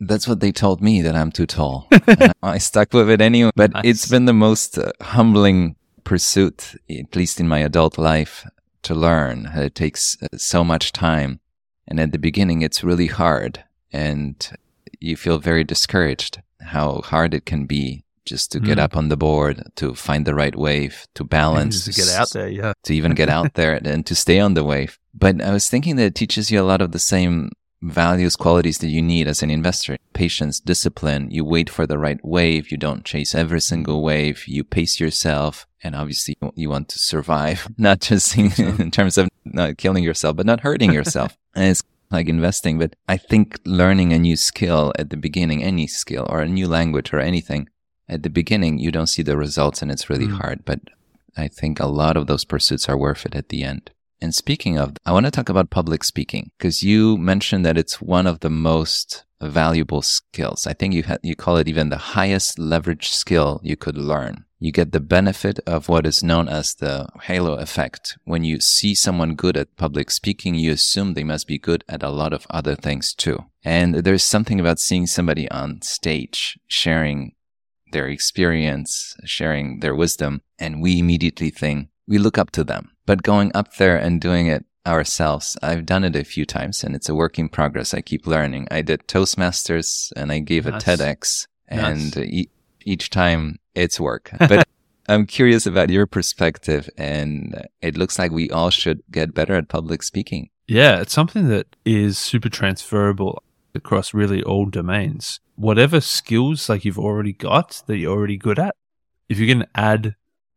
[0.00, 1.88] That's what they told me that I'm too tall.
[2.42, 3.52] I stuck with it anyway.
[3.54, 3.84] But nice.
[3.84, 8.46] it's been the most uh, humbling pursuit, at least in my adult life,
[8.82, 9.50] to learn.
[9.54, 11.40] It takes uh, so much time.
[11.86, 13.64] And at the beginning, it's really hard.
[13.92, 14.50] And
[15.00, 18.64] you feel very discouraged how hard it can be just to mm.
[18.64, 21.84] get up on the board, to find the right wave, to balance.
[21.84, 22.72] to get out there, yeah.
[22.84, 24.98] To even get out there and to stay on the wave.
[25.12, 27.50] But I was thinking that it teaches you a lot of the same
[27.84, 29.96] values, qualities that you need as an investor.
[30.12, 31.30] Patience, discipline.
[31.30, 32.70] You wait for the right wave.
[32.70, 34.46] You don't chase every single wave.
[34.46, 35.66] You pace yourself.
[35.82, 40.36] And obviously you want to survive, not just in, in terms of not killing yourself,
[40.36, 41.36] but not hurting yourself.
[41.54, 42.78] and it's like investing.
[42.78, 46.66] But I think learning a new skill at the beginning, any skill or a new
[46.68, 47.68] language or anything,
[48.08, 50.38] at the beginning, you don't see the results and it's really Mm.
[50.38, 50.80] hard, but
[51.36, 53.90] I think a lot of those pursuits are worth it at the end.
[54.20, 58.00] And speaking of, I want to talk about public speaking because you mentioned that it's
[58.00, 60.66] one of the most valuable skills.
[60.66, 64.44] I think you ha- you call it even the highest leverage skill you could learn.
[64.58, 68.16] You get the benefit of what is known as the halo effect.
[68.24, 72.02] When you see someone good at public speaking, you assume they must be good at
[72.02, 73.44] a lot of other things too.
[73.62, 77.34] And there's something about seeing somebody on stage sharing
[77.92, 82.90] their experience, sharing their wisdom, and we immediately think we look up to them.
[83.06, 86.94] But going up there and doing it ourselves, I've done it a few times and
[86.94, 87.94] it's a work in progress.
[87.94, 88.68] I keep learning.
[88.70, 90.82] I did Toastmasters and I gave Nice.
[90.82, 92.14] a TEDx Nice.
[92.14, 92.50] and e-
[92.84, 94.30] each time it's work.
[94.38, 94.66] But
[95.08, 99.68] I'm curious about your perspective and it looks like we all should get better at
[99.68, 100.48] public speaking.
[100.66, 103.42] Yeah, it's something that is super transferable
[103.74, 105.40] across really all domains.
[105.56, 108.74] Whatever skills like you've already got that you're already good at,
[109.28, 110.14] if you can add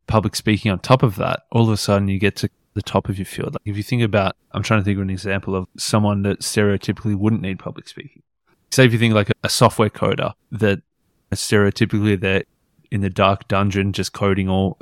[0.07, 3.09] public speaking on top of that, all of a sudden you get to the top
[3.09, 3.53] of your field.
[3.53, 6.39] Like if you think about, I'm trying to think of an example of someone that
[6.39, 8.23] stereotypically wouldn't need public speaking.
[8.71, 10.81] Say if you think like a, a software coder that
[11.31, 12.43] stereotypically they're
[12.91, 14.77] in the dark dungeon just coding all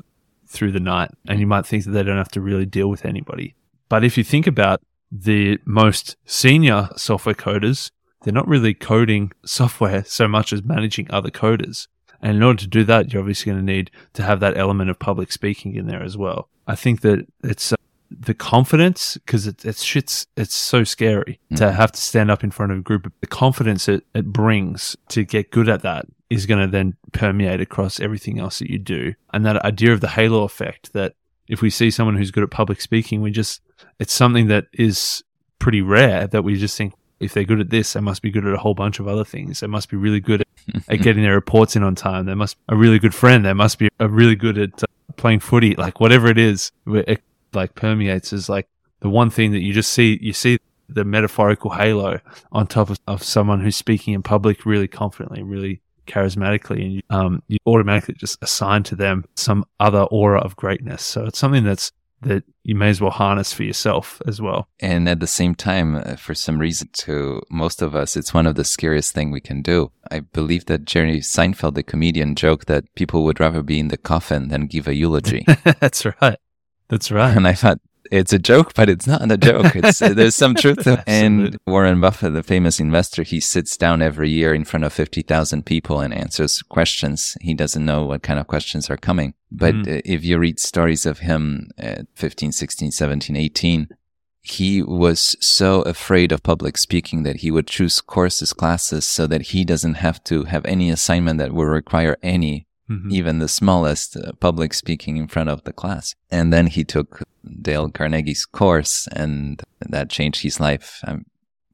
[0.48, 3.06] through the night, and you might think that they don't have to really deal with
[3.06, 3.56] anybody.
[3.90, 10.04] But if you think about the most senior software coders, they're not really coding software
[10.06, 11.88] so much as managing other coders.
[12.22, 14.90] And in order to do that, you're obviously going to need to have that element
[14.90, 16.50] of public speaking in there as well.
[16.68, 17.76] I think that it's uh,
[18.10, 22.52] the confidence because it, it's shit's it's so scary to have to stand up in
[22.52, 23.12] front of a group.
[23.22, 27.62] The confidence it, it brings to get good at that is going to then permeate
[27.62, 29.14] across everything else that you do.
[29.34, 31.14] And that idea of the halo effect that
[31.48, 33.62] if we see someone who's good at public speaking, we just
[34.00, 35.24] it's something that is
[35.60, 38.46] pretty rare that we just think if they're good at this, they must be good
[38.46, 39.60] at a whole bunch of other things.
[39.60, 40.45] They must be really good
[40.88, 42.26] at, getting their reports in on time.
[42.26, 43.46] They must a really good friend.
[43.46, 45.76] They must be a really good at uh, playing footy.
[45.76, 47.22] Like whatever it is, it
[47.54, 48.68] like permeates is like
[49.00, 50.20] the one thing that you just see.
[50.22, 52.20] You see the metaphorical halo
[52.52, 57.44] on top of, of someone who's speaking in public really confidently, really charismatically, and um,
[57.48, 61.02] you automatically just assign to them some other aura of greatness.
[61.04, 61.92] So it's something that's
[62.26, 64.68] that you may as well harness for yourself as well.
[64.80, 68.48] And at the same time, uh, for some reason, to most of us, it's one
[68.48, 69.92] of the scariest thing we can do.
[70.12, 73.98] I believe that Jerry Seinfeld, the comedian, joked that people would rather be in the
[73.98, 75.46] coffin than give a eulogy.
[75.80, 76.40] That's right.
[76.90, 77.36] That's right.
[77.36, 77.80] and I thought
[78.12, 79.76] it's a joke, but it's not a joke.
[79.76, 81.04] It's, uh, there's some truth to it.
[81.08, 85.66] And Warren Buffett, the famous investor, he sits down every year in front of 50,000
[85.66, 87.38] people and answers questions.
[87.42, 89.34] He doesn't know what kind of questions are coming.
[89.52, 89.98] But Mm.
[89.98, 93.88] uh, if you read stories of him at 15, 16, 17, 18,
[94.42, 99.42] he was so afraid of public speaking that he would choose courses, classes so that
[99.54, 103.12] he doesn't have to have any assignment that would require any Mhm.
[103.12, 106.14] even the smallest uh, public speaking in front of the class.
[106.30, 107.24] And then he took
[107.62, 111.00] Dale Carnegie's course and that changed his life.
[111.04, 111.26] I'm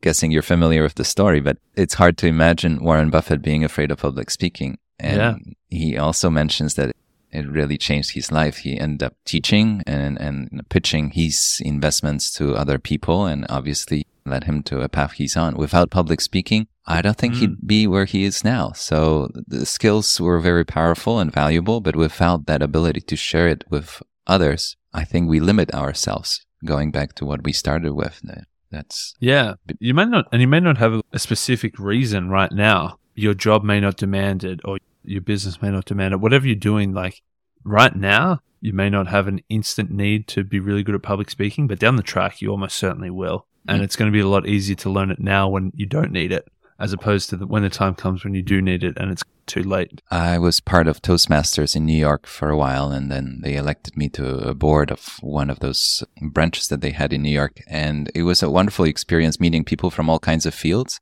[0.02, 3.92] guessing you're familiar with the story, but it's hard to imagine Warren Buffett being afraid
[3.92, 4.78] of public speaking.
[5.00, 5.36] And Yeah.
[5.70, 6.96] he also mentions that
[7.32, 8.58] it really changed his life.
[8.60, 14.44] He ended up teaching and, and pitching his investments to other people and obviously led
[14.46, 15.56] him to a path he's on.
[15.56, 17.40] Without public speaking, I don't think Mm.
[17.40, 18.72] he'd be where he is now.
[18.90, 23.64] So the skills were very powerful and valuable, but without that ability to share it
[23.70, 26.46] with others, I think we limit ourselves.
[26.74, 28.22] Going back to what we started with,
[28.70, 32.98] that's Yeah, you may not, and you may not have a specific reason right now.
[33.16, 36.20] Your job may not demand it, or your business may not demand it.
[36.22, 37.22] Whatever you're doing, like
[37.64, 41.30] right now, you may not have an instant need to be really good at public
[41.32, 43.48] speaking, but down the track, you almost certainly will.
[43.68, 43.84] And Mm.
[43.84, 46.32] it's going to be a lot easier to learn it now when you don't need
[46.32, 46.48] it,
[46.82, 49.24] as opposed to the, when the time comes when you do need it and it's
[49.46, 50.02] too late.
[50.10, 53.96] I was part of Toastmasters in New York for a while, and then they elected
[53.98, 57.62] me to a board of one of those branches that they had in New York.
[57.68, 61.00] And it was a wonderful experience meeting people from all kinds of fields,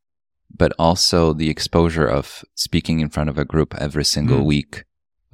[0.56, 4.46] but also the exposure of speaking in front of a group every single Mm.
[4.46, 4.84] week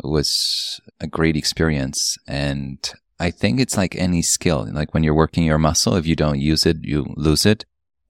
[0.04, 2.18] was a great experience.
[2.28, 2.78] And
[3.20, 4.68] I think it's like any skill.
[4.72, 7.66] Like when you're working your muscle, if you don't use it, you lose it.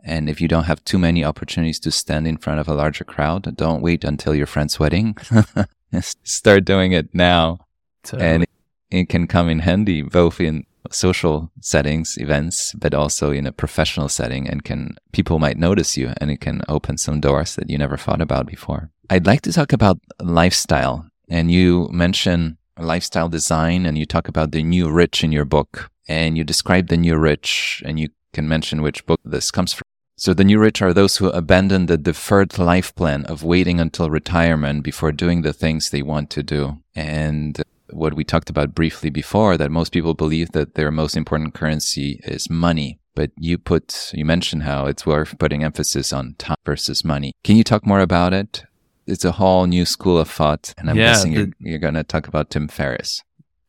[0.06, 3.04] And if you don't have too many opportunities to stand in front of a larger
[3.04, 5.18] crowd, don't wait until your friend's wedding.
[6.24, 7.66] Start doing it now.
[8.04, 8.30] Totally.
[8.30, 8.50] And it,
[8.92, 14.08] it can come in handy both in social settings, events, but also in a professional
[14.08, 17.78] setting and can, people might notice you and it can open some doors that you
[17.78, 18.92] never thought about before.
[19.10, 24.52] I'd like to talk about lifestyle and you mention lifestyle design and you talk about
[24.52, 28.48] the new rich in your book and you describe the new rich and you can
[28.48, 29.86] mention which book this comes from.
[30.18, 34.10] So the new rich are those who abandon the deferred life plan of waiting until
[34.10, 36.78] retirement before doing the things they want to do.
[36.96, 41.54] And what we talked about briefly before, that most people believe that their most important
[41.54, 43.00] currency is money.
[43.14, 47.34] But you put, you mentioned how it's worth putting emphasis on time versus money.
[47.44, 48.64] Can you talk more about it?
[49.08, 50.74] It's a whole new school of thought.
[50.78, 53.22] And I'm Yeah, guessing the- you're, you're going to talk about Tim Ferriss.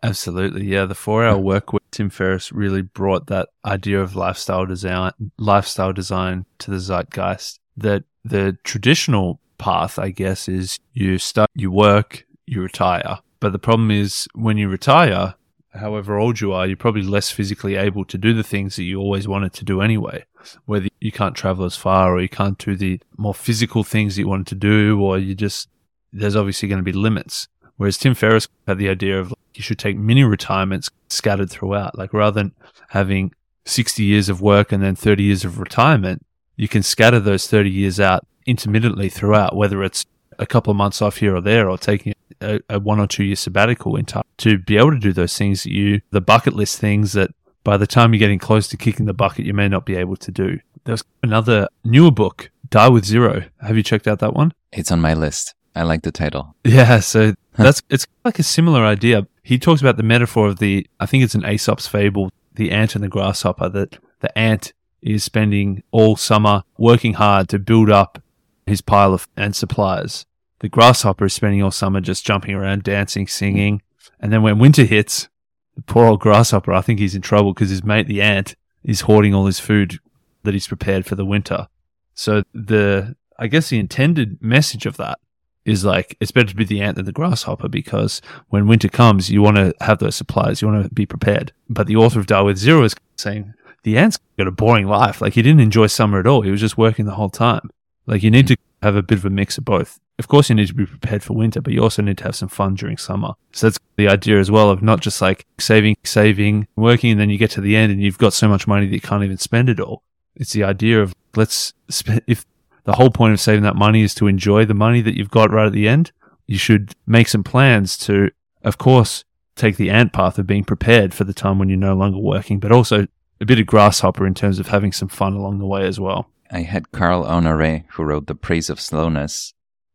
[0.03, 0.67] Absolutely.
[0.67, 0.85] Yeah.
[0.85, 5.93] The four hour work with Tim Ferriss really brought that idea of lifestyle design, lifestyle
[5.93, 12.27] design to the zeitgeist that the traditional path, I guess, is you start, you work,
[12.47, 13.19] you retire.
[13.41, 15.35] But the problem is when you retire,
[15.75, 18.99] however old you are, you're probably less physically able to do the things that you
[18.99, 20.25] always wanted to do anyway.
[20.65, 24.23] Whether you can't travel as far or you can't do the more physical things that
[24.23, 25.69] you wanted to do, or you just,
[26.13, 27.49] there's obviously going to be limits.
[27.77, 31.97] Whereas Tim Ferriss had the idea of you should take mini retirements scattered throughout.
[31.97, 32.53] Like rather than
[32.91, 33.33] having
[33.65, 36.25] 60 years of work and then 30 years of retirement,
[36.57, 40.07] you can scatter those 30 years out intermittently throughout, whether it's
[40.39, 43.25] a couple of months off here or there or taking a, a one or two
[43.25, 46.55] year sabbatical in time to be able to do those things that you, the bucket
[46.55, 47.31] list things that
[47.65, 50.17] by the time you're getting close to kicking the bucket, you may not be able
[50.17, 50.61] to do.
[50.85, 53.45] There's another newer book, Die with Zero.
[53.61, 54.53] Have you checked out that one?
[54.71, 55.55] It's on my list.
[55.75, 56.55] I like the title.
[56.65, 57.35] Yeah, so
[57.65, 59.27] that's it's like a similar idea.
[59.43, 62.95] He talks about the metaphor of the I think it's an Aesop's fable, the ant
[62.95, 68.23] and the grasshopper, that the ant is spending all summer working hard to build up
[68.67, 70.27] his pile of ant supplies.
[70.61, 73.83] The grasshopper is spending all summer just jumping around, dancing, singing.
[74.19, 75.29] And then when winter hits,
[75.75, 79.03] the poor old grasshopper, I think he's in trouble because his mate, the ant, is
[79.03, 79.99] hoarding all his food
[80.43, 81.69] that he's prepared for the winter.
[82.15, 85.19] So the, I guess the intended message of that
[85.67, 89.31] is like it's better to be the ant than the grasshopper because when winter comes,
[89.31, 91.53] you want to have those supplies, you want to be prepared.
[91.69, 93.53] But the author of Die with Zero is saying
[93.83, 95.21] the ant's got a boring life.
[95.21, 96.43] Like he didn't enjoy summer at all.
[96.43, 97.71] He was just working the whole time.
[98.07, 99.99] Like you need to have a bit of a mix of both.
[100.19, 102.37] Of course, you need to be prepared for winter, but you also need to have
[102.37, 103.35] some fun during summer.
[103.53, 107.29] So that's the idea as well of not just like saving, saving, working, and then
[107.29, 109.37] you get to the end and you've got so much money that you can't even
[109.37, 110.03] spend it all.
[110.35, 112.47] It's the idea of let's spend, if
[112.87, 115.51] the whole point of saving that money is to enjoy the money that you've got
[115.51, 116.13] right at the end,
[116.47, 118.31] you should make some plans to,
[118.63, 119.25] of course,
[119.57, 122.59] take the ant path of being prepared for the time when you're no longer working,
[122.61, 123.07] but also
[123.41, 126.31] a bit of grasshopper in terms of having some fun along the way as well.
[126.51, 129.53] I had Carl Honore who wrote The Praise of Slowness,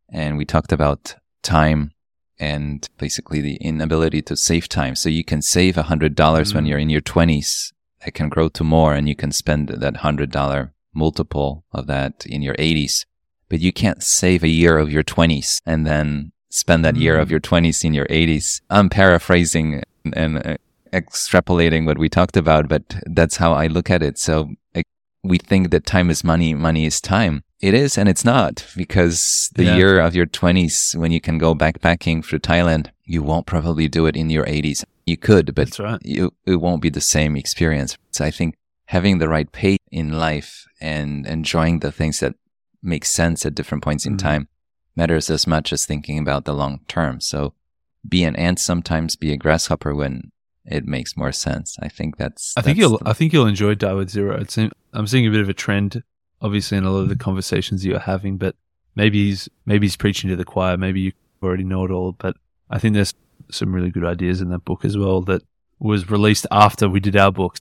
[0.10, 1.92] and we talked about time
[2.38, 4.96] and basically the inability to save time.
[4.96, 6.68] So you can save a hundred dollars when Mm.
[6.70, 7.72] you're in your twenties.
[8.06, 12.26] It can grow to more, and you can spend that hundred dollar multiple of that
[12.26, 13.06] in your eighties.
[13.50, 17.22] But you can't save a year of your twenties and then spend that year Mm.
[17.22, 18.62] of your twenties in your eighties.
[18.70, 19.84] I'm paraphrasing
[20.14, 20.58] and uh,
[20.94, 24.18] extrapolating what we talked about, but that's how I look at it.
[24.18, 24.50] So
[25.24, 27.44] we think that time is money, money is time.
[27.60, 29.76] It is and it's not because the Yeah.
[29.76, 34.08] year of your 20s, when you can go backpacking through Thailand, you won't probably do
[34.08, 34.84] it in your 80s.
[35.06, 36.00] You could, but right.
[36.04, 37.98] you, it won't be the same experience.
[38.12, 38.56] So I think
[38.96, 42.36] having the right pace in life and enjoying the things that
[42.84, 44.20] make sense at different points in Mhm.
[44.30, 44.48] time
[44.96, 47.22] matters as much as thinking about the long term.
[47.22, 47.54] So
[48.08, 50.32] be an ant sometimes, be a grasshopper when
[50.66, 51.78] it makes more sense.
[51.82, 52.54] I think that's.
[52.58, 52.98] I think that's you'll.
[52.98, 54.34] the- I think you'll enjoy Die with Zero.
[54.42, 54.58] It's.
[54.58, 56.04] I'm seeing a bit of a trend,
[56.42, 58.38] obviously, in a lot of the conversations you're having.
[58.38, 58.56] But
[58.96, 60.76] maybe he's maybe he's preaching to the choir.
[60.78, 61.12] Maybe you
[61.42, 62.12] already know it all.
[62.12, 62.36] But
[62.70, 63.14] I think there's
[63.52, 65.42] some really good ideas in that book as well that
[65.80, 67.60] was released after we did our books.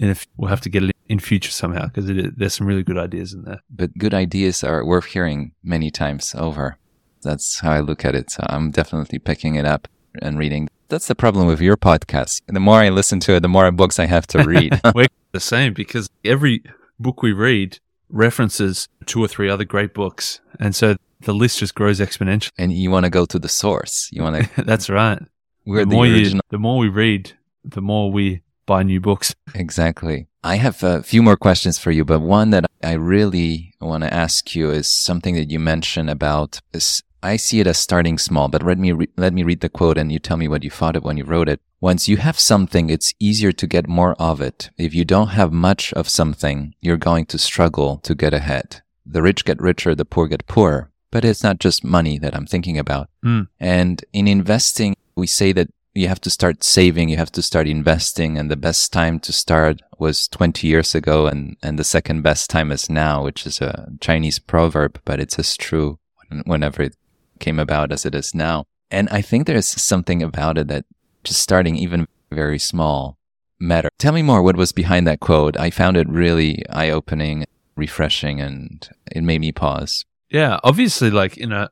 [0.00, 2.98] And if we'll have to get it in future somehow because there's some really good
[2.98, 3.60] ideas in there.
[3.70, 6.76] but good ideas are worth hearing many times over.
[7.22, 8.30] That's how I look at it.
[8.30, 9.88] So I'm definitely picking it up
[10.22, 10.68] and reading.
[10.88, 12.42] That's the problem with your podcast.
[12.46, 14.80] The more I listen to it, the more books I have to read.
[14.94, 16.62] We're the same because every
[17.00, 17.78] book we read
[18.08, 22.50] references two or three other great books, and so the list just grows exponentially.
[22.58, 24.08] and you want to go to the source.
[24.12, 25.18] You want to, That's right.
[25.66, 26.36] we're the the, more original.
[26.36, 27.32] you, the more we read,
[27.64, 29.34] the more we buy new books.
[29.54, 30.28] Exactly.
[30.44, 34.14] I have a few more questions for you, but one that I really want to
[34.14, 37.02] ask you is something that you mentioned about this.
[37.20, 39.98] I see it as starting small, but let me re- let me read the quote
[39.98, 41.60] and you tell me what you thought of when you wrote it.
[41.80, 44.70] Once you have something, it's easier to get more of it.
[44.76, 48.82] If you don't have much of something, you're going to struggle to get ahead.
[49.04, 50.90] The rich get richer, the poor get poorer.
[51.10, 53.08] But it's not just money that I'm thinking about.
[53.24, 53.48] Mm.
[53.58, 57.66] And in investing, we say that you have to start saving, you have to start
[57.66, 62.22] investing, and the best time to start was 20 years ago, and, and the second
[62.22, 65.98] best time is now, which is a Chinese proverb, but it's as true
[66.44, 66.96] whenever it
[67.40, 68.64] came about as it is now.
[68.90, 70.84] And I think there's something about it that
[71.24, 73.18] just starting even very small
[73.58, 73.90] matter.
[73.98, 75.56] Tell me more what was behind that quote.
[75.58, 77.44] I found it really eye opening.
[77.76, 80.04] refreshing and it made me pause.
[80.30, 81.70] Yeah, obviously, like in a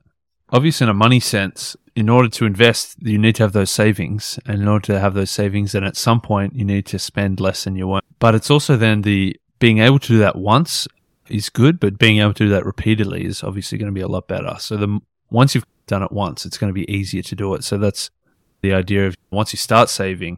[0.49, 4.39] obviously in a money sense, in order to invest, you need to have those savings,
[4.45, 7.39] and in order to have those savings, then at some point you need to spend
[7.39, 8.05] less than you want.
[8.19, 10.87] But it's also then the being able to do that once
[11.29, 14.07] is good, but being able to do that repeatedly is obviously going to be a
[14.07, 14.55] lot better.
[14.59, 17.63] So the once you've done it once, it's going to be easier to do it.
[17.63, 18.09] So that's
[18.61, 20.37] the idea of once you start saving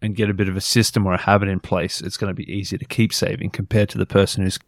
[0.00, 2.34] and get a bit of a system or a habit in place, it's going to
[2.34, 4.58] be easier to keep saving compared to the person who's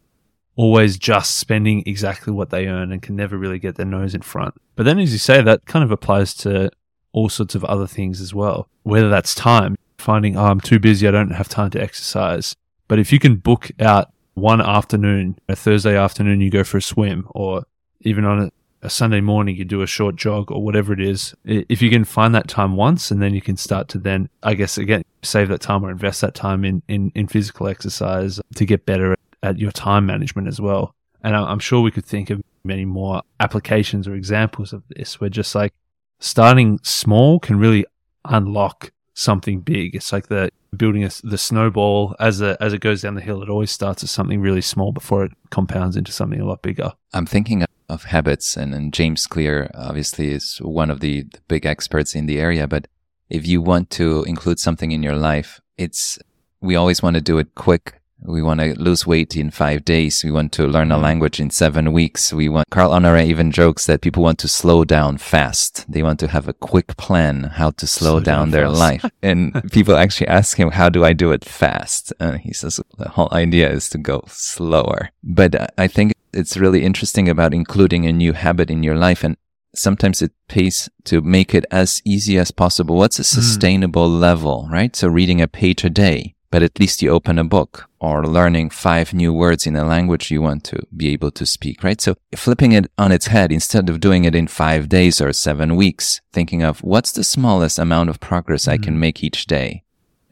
[0.55, 4.21] always just spending exactly what they earn and can never really get their nose in
[4.21, 4.55] front.
[4.75, 6.71] But then, as you say, that kind of applies to
[7.11, 11.07] all sorts of other things as well, whether that's time, finding, oh, I'm too busy,
[11.07, 12.55] I don't have time to exercise.
[12.87, 16.81] But if you can book out one afternoon, a Thursday afternoon, you go for a
[16.81, 17.65] swim, or
[18.01, 18.51] even on a,
[18.81, 21.33] a Sunday morning, you do a short jog or whatever it is.
[21.45, 24.55] If you can find that time once, and then you can start to then, I
[24.55, 28.65] guess, again, save that time or invest that time in, in, in physical exercise to
[28.65, 30.95] get better at, your time management as well.
[31.21, 35.29] And I'm sure we could think of many more applications or examples of this where
[35.29, 35.73] just like
[36.19, 37.85] starting small can really
[38.25, 39.95] unlock something big.
[39.95, 43.43] It's like the building a, the snowball as a, as it goes down the hill.
[43.43, 46.93] It always starts as something really small before it compounds into something a lot bigger.
[47.13, 51.65] I'm thinking of habits, and, and James Clear obviously is one of the, the big
[51.65, 52.67] experts in the area.
[52.67, 52.87] But
[53.29, 56.17] if you want to include something in your life, it's
[56.61, 60.23] we always want to do it quick we want to lose weight in five days.
[60.23, 61.03] We want to learn a mm-hmm.
[61.03, 62.33] language in seven weeks.
[62.33, 65.85] We want, Carl Honoré even jokes that people want to slow down fast.
[65.91, 69.05] They want to have a quick plan how to slow, slow down, down their life.
[69.21, 72.13] and people actually ask him, how do I do it fast?
[72.19, 75.09] And he says the whole idea is to go slower.
[75.23, 79.23] But I think it's really interesting about including a new habit in your life.
[79.23, 79.37] And
[79.75, 82.95] sometimes it pays to make it as easy as possible.
[82.95, 83.25] What's a mm.
[83.25, 84.19] sustainable mm.
[84.19, 84.95] level, right?
[84.95, 88.69] So reading a page a day but at least you open a book or learning
[88.69, 91.99] five new words in a language you want to be able to speak, right?
[91.99, 95.75] So flipping it on its head, instead of doing it in five days or seven
[95.75, 98.73] weeks, thinking of what's the smallest amount of progress mm-hmm.
[98.73, 98.99] I can mm-hmm.
[98.99, 99.81] make each day.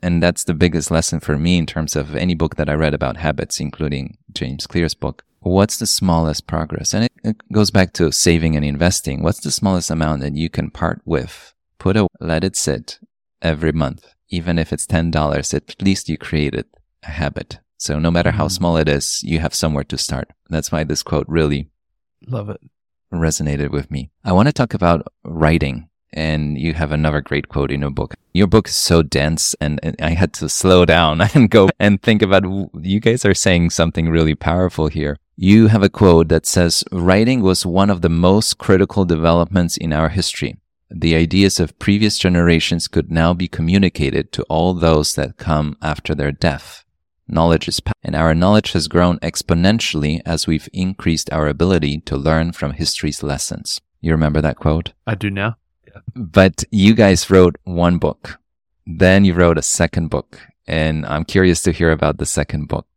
[0.04, 2.94] And that's the biggest lesson for me in terms of any book that I read
[2.94, 5.24] about habits, including James Clear's book.
[5.40, 6.94] What's the smallest progress?
[6.94, 9.24] And it, it goes back to saving and investing.
[9.24, 11.56] What's the smallest amount that you can part with?
[11.80, 13.00] Put a, let it sit
[13.42, 16.66] every month even if it's $10, at least you created
[17.04, 17.60] a habit.
[17.78, 18.52] So no matter how mm.
[18.52, 20.30] small it is, you have somewhere to start.
[20.50, 21.70] That's why this quote really
[22.28, 22.62] love it
[23.14, 24.10] resonated with me.
[24.24, 28.16] I want to talk about writing and you have another great quote in your book.
[28.34, 32.02] Your book is so dense and, and, I had to slow down and go and
[32.02, 32.44] think about
[32.82, 35.18] you guys are saying something really powerful here.
[35.36, 39.92] You have a quote that says writing was one of the most critical developments in
[39.92, 40.58] our history
[40.94, 46.14] the ideas of previous generations could now be communicated to all those that come after
[46.14, 46.84] their death.
[47.28, 52.18] Knowledge is power, and our knowledge has grown exponentially as we've increased our ability to
[52.18, 53.80] learn from history's lessons.
[54.02, 54.92] You remember that quote?
[55.08, 55.56] I do now.
[55.88, 56.02] Yeah.
[56.14, 58.38] But you guys wrote one book.
[58.86, 62.88] Then you wrote a second book, and I'm curious to hear about the second book.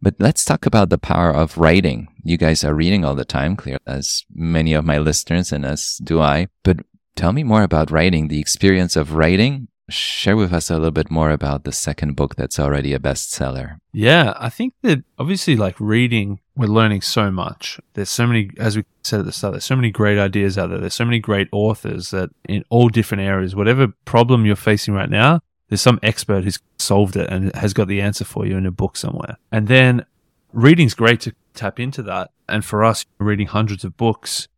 [0.00, 2.08] But let's talk about the power of writing.
[2.22, 5.98] You guys are reading all the time, clear as many of my listeners and as
[6.02, 6.48] do I.
[6.62, 6.80] But
[7.16, 9.68] Tell me more about writing, the experience of writing.
[9.90, 13.78] Share with us a little bit more about the second book that's already a bestseller.
[13.92, 17.78] Yeah, I think that obviously, like reading, we're learning so much.
[17.92, 20.70] There's so many, as we said at the start, there's so many great ideas out
[20.70, 20.78] there.
[20.78, 25.10] There's so many great authors that in all different areas, whatever problem you're facing right
[25.10, 28.66] now, there's some expert who's solved it and has got the answer for you in
[28.66, 29.36] a book somewhere.
[29.52, 30.06] And then
[30.52, 32.30] reading's great to tap into that.
[32.48, 34.48] And for us, reading hundreds of books,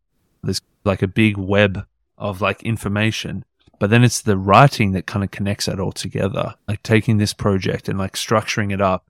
[0.41, 1.85] there's like a big web
[2.17, 3.45] of like information.
[3.79, 6.55] But then it's the writing that kind of connects that all together.
[6.67, 9.05] Like taking this project and like structuring it up,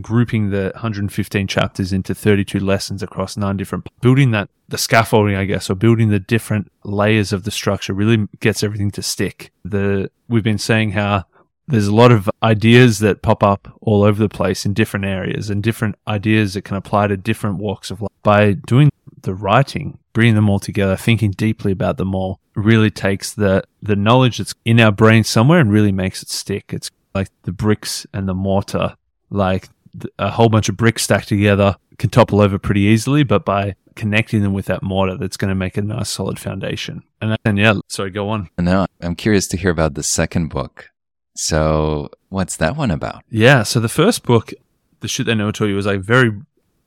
[0.00, 5.44] grouping the 115 chapters into 32 lessons across nine different, building that, the scaffolding, I
[5.44, 9.52] guess, or building the different layers of the structure really gets everything to stick.
[9.64, 11.24] The, we've been saying how
[11.66, 15.50] there's a lot of ideas that pop up all over the place in different areas
[15.50, 18.10] and different ideas that can apply to different walks of life.
[18.22, 18.90] By doing
[19.24, 23.96] the writing, bringing them all together, thinking deeply about them all, really takes the, the
[23.96, 26.72] knowledge that's in our brain somewhere and really makes it stick.
[26.72, 28.96] It's like the bricks and the mortar,
[29.30, 29.68] like
[30.18, 34.42] a whole bunch of bricks stacked together can topple over pretty easily, but by connecting
[34.42, 37.02] them with that mortar, that's going to make a nice solid foundation.
[37.20, 38.50] And, and yeah, sorry, go on.
[38.58, 40.90] Now I'm curious to hear about the second book.
[41.36, 43.22] So what's that one about?
[43.30, 43.62] Yeah.
[43.62, 44.52] So the first book,
[45.00, 46.32] The Shit They Never Taught You, was like very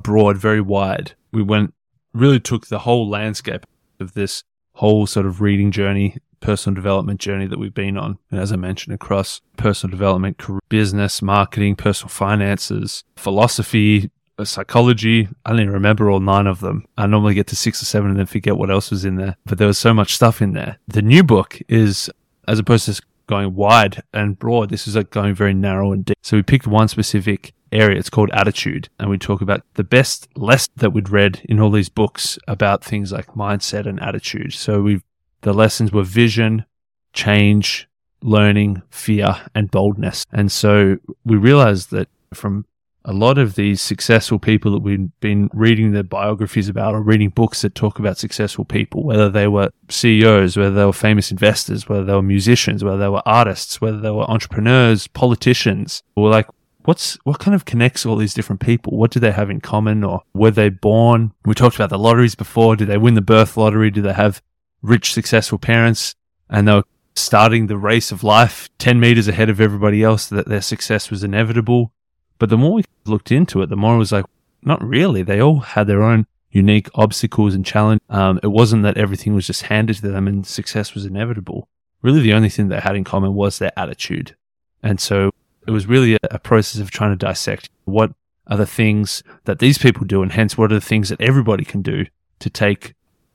[0.04, 1.14] broad, very wide.
[1.32, 1.74] We went
[2.14, 3.66] really took the whole landscape
[4.00, 4.44] of this
[4.74, 8.18] whole sort of reading journey, personal development journey that we've been on.
[8.32, 15.28] And as I mentioned, across personal development, career, business, marketing, personal finances, philosophy, uh, psychology.
[15.46, 16.86] I don't even remember all nine of them.
[16.96, 19.36] I normally get to six or seven and then forget what else was in there.
[19.46, 20.78] But there was so much stuff in there.
[20.88, 22.10] The new book is,
[22.48, 26.18] as opposed to going wide and broad, this is like going very narrow and deep.
[26.22, 27.98] So we picked one specific area.
[27.98, 28.90] It's called attitude.
[29.00, 32.84] And we talk about the best lesson that we'd read in all these books about
[32.84, 34.54] things like mindset and attitude.
[34.54, 35.02] So we
[35.42, 36.66] the lessons were vision,
[37.14, 37.88] change,
[38.22, 40.26] learning, fear, and boldness.
[40.32, 42.66] And so we realized that from
[43.06, 47.30] a lot of these successful people that we've been reading their biographies about or reading
[47.30, 51.88] books that talk about successful people, whether they were CEOs, whether they were famous investors,
[51.88, 56.48] whether they were musicians, whether they were artists, whether they were entrepreneurs, politicians, we're like,
[56.88, 58.98] what's what kind of connects all these different people?
[58.98, 61.34] What do they have in common or were they born?
[61.44, 62.78] We talked about the lotteries before.
[62.78, 63.92] Did they win the birth lottery?
[63.92, 64.42] Do they have
[64.82, 66.16] rich, successful parents?
[66.50, 66.84] And they were
[67.14, 71.26] starting the race of life 10 meters ahead of everybody else that their success was
[71.26, 71.92] inevitable.
[72.40, 74.26] But the more we looked into it, the more it was like,
[74.62, 75.24] not really.
[75.24, 78.00] They all had their own unique obstacles and challenge.
[78.10, 81.68] Um, it wasn't that everything was just handed to them and success was inevitable.
[82.02, 84.38] Really, the only thing they had in common was their attitude.
[84.82, 85.32] And so
[85.68, 88.12] it was really a, process of trying to dissect what
[88.48, 91.66] are the things that these people do, and hence what are the things that everybody
[91.66, 92.06] can do
[92.40, 92.94] to take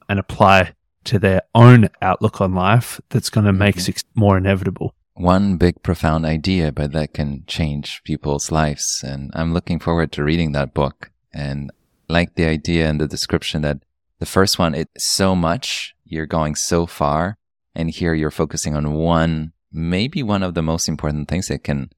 [0.09, 0.75] and apply
[1.05, 3.83] to their own outlook on life that's going to make mm-hmm.
[3.83, 9.05] success more inevitable one big profound idea, but that can change people's lives.
[9.07, 11.71] And I'm looking forward to reading that book and
[12.09, 13.79] like the idea and the description that
[14.19, 17.37] the first one, it's so much, you're going so far.
[17.75, 21.91] And here you're focusing on one, maybe one of the most important things that can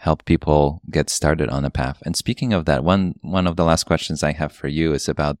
[0.00, 2.02] help people get started on a path.
[2.06, 5.08] And speaking of that, one, one of the last questions I have for you is
[5.08, 5.36] about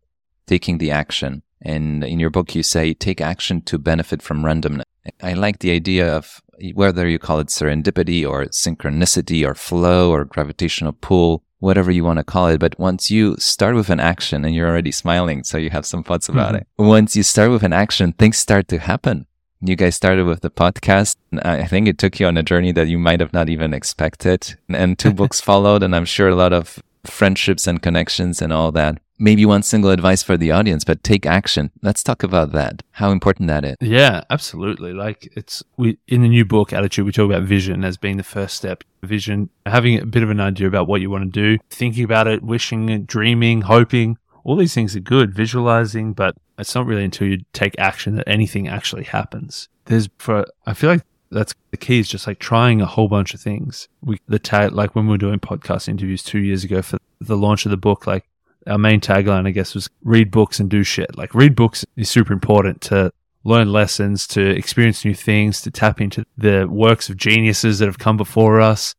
[0.46, 1.42] taking the action.
[1.62, 4.82] And in your book, you say, take action to benefit from randomness.
[5.22, 6.42] I like the idea of
[6.74, 12.18] whether you call it serendipity or synchronicity or flow or gravitational pull, whatever you want
[12.18, 12.60] to call it.
[12.60, 16.04] But once you start with an action and you're already smiling, so you have some
[16.04, 16.56] thoughts about mm-hmm.
[16.56, 16.66] it.
[16.76, 19.26] Once you start with an action, things start to happen.
[19.62, 21.16] You guys started with the podcast.
[21.42, 24.56] I think it took you on a journey that you might have not even expected.
[24.68, 28.72] And two books followed, and I'm sure a lot of friendships and connections and all
[28.72, 31.70] that maybe one single advice for the audience, but take action.
[31.82, 32.82] Let's talk about that.
[32.92, 33.76] How important that is.
[33.80, 34.92] Yeah, absolutely.
[34.92, 38.24] Like it's we in the new book attitude, we talk about vision as being the
[38.24, 38.82] first step.
[39.02, 42.26] Vision, having a bit of an idea about what you want to do, thinking about
[42.26, 44.16] it, wishing, dreaming, hoping.
[44.42, 48.28] All these things are good, visualizing, but it's not really until you take action that
[48.28, 49.68] anything actually happens.
[49.86, 53.34] There's for I feel like that's the key is just like trying a whole bunch
[53.34, 53.88] of things.
[54.02, 57.36] We the tag like when we were doing podcast interviews two years ago for the
[57.36, 58.28] launch of the book, like
[58.66, 61.16] our main tagline, I guess, was read books and do shit.
[61.16, 63.12] Like read books is super important to
[63.44, 67.98] learn lessons, to experience new things, to tap into the works of geniuses that have
[67.98, 68.94] come before us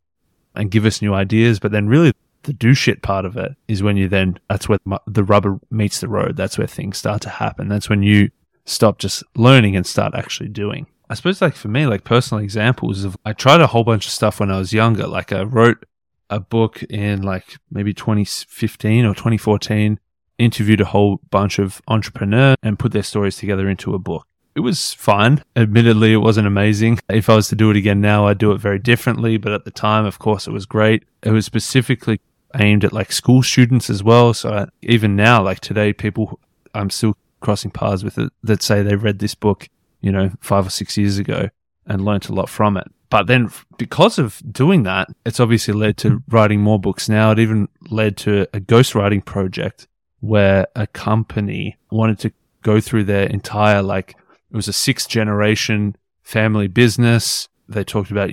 [0.55, 1.59] and give us new ideas.
[1.59, 2.13] But then really
[2.43, 5.99] the do shit part of it is when you then, that's where the rubber meets
[5.99, 6.35] the road.
[6.35, 7.67] That's where things start to happen.
[7.67, 8.31] That's when you
[8.65, 10.87] stop just learning and start actually doing.
[11.09, 14.11] I suppose like for me, like personal examples of, I tried a whole bunch of
[14.11, 15.07] stuff when I was younger.
[15.07, 15.85] Like I wrote
[16.29, 19.99] a book in like maybe 2015 or 2014,
[20.39, 24.25] interviewed a whole bunch of entrepreneurs and put their stories together into a book.
[24.55, 25.43] It was fine.
[25.55, 26.99] Admittedly, it wasn't amazing.
[27.09, 29.37] If I was to do it again now, I'd do it very differently.
[29.37, 31.03] But at the time, of course, it was great.
[31.23, 32.19] It was specifically
[32.59, 34.33] aimed at like school students as well.
[34.33, 36.39] So I, even now, like today, people
[36.73, 39.67] I'm still crossing paths with it that say they read this book,
[39.99, 41.49] you know, five or six years ago
[41.85, 42.87] and learnt a lot from it.
[43.09, 47.31] But then because of doing that, it's obviously led to writing more books now.
[47.31, 49.87] It even led to a ghostwriting project
[50.21, 52.31] where a company wanted to
[52.61, 54.15] go through their entire, like,
[54.51, 57.49] it was a sixth generation family business.
[57.67, 58.31] They talked about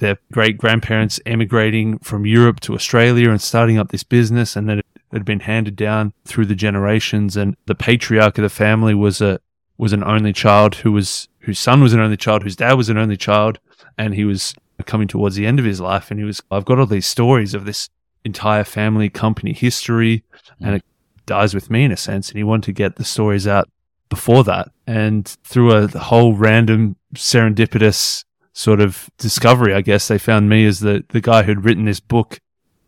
[0.00, 4.56] their great grandparents emigrating from Europe to Australia and starting up this business.
[4.56, 7.36] And then it had been handed down through the generations.
[7.36, 9.40] And the patriarch of the family was a,
[9.78, 12.88] was an only child who was, whose son was an only child, whose dad was
[12.88, 13.58] an only child
[13.96, 14.54] and he was
[14.86, 17.54] coming towards the end of his life and he was I've got all these stories
[17.54, 17.88] of this
[18.24, 20.66] entire family company history mm.
[20.66, 20.84] and it
[21.26, 23.68] dies with me in a sense and he wanted to get the stories out
[24.08, 30.48] before that and through a whole random serendipitous sort of discovery I guess they found
[30.48, 32.40] me as the the guy who'd written this book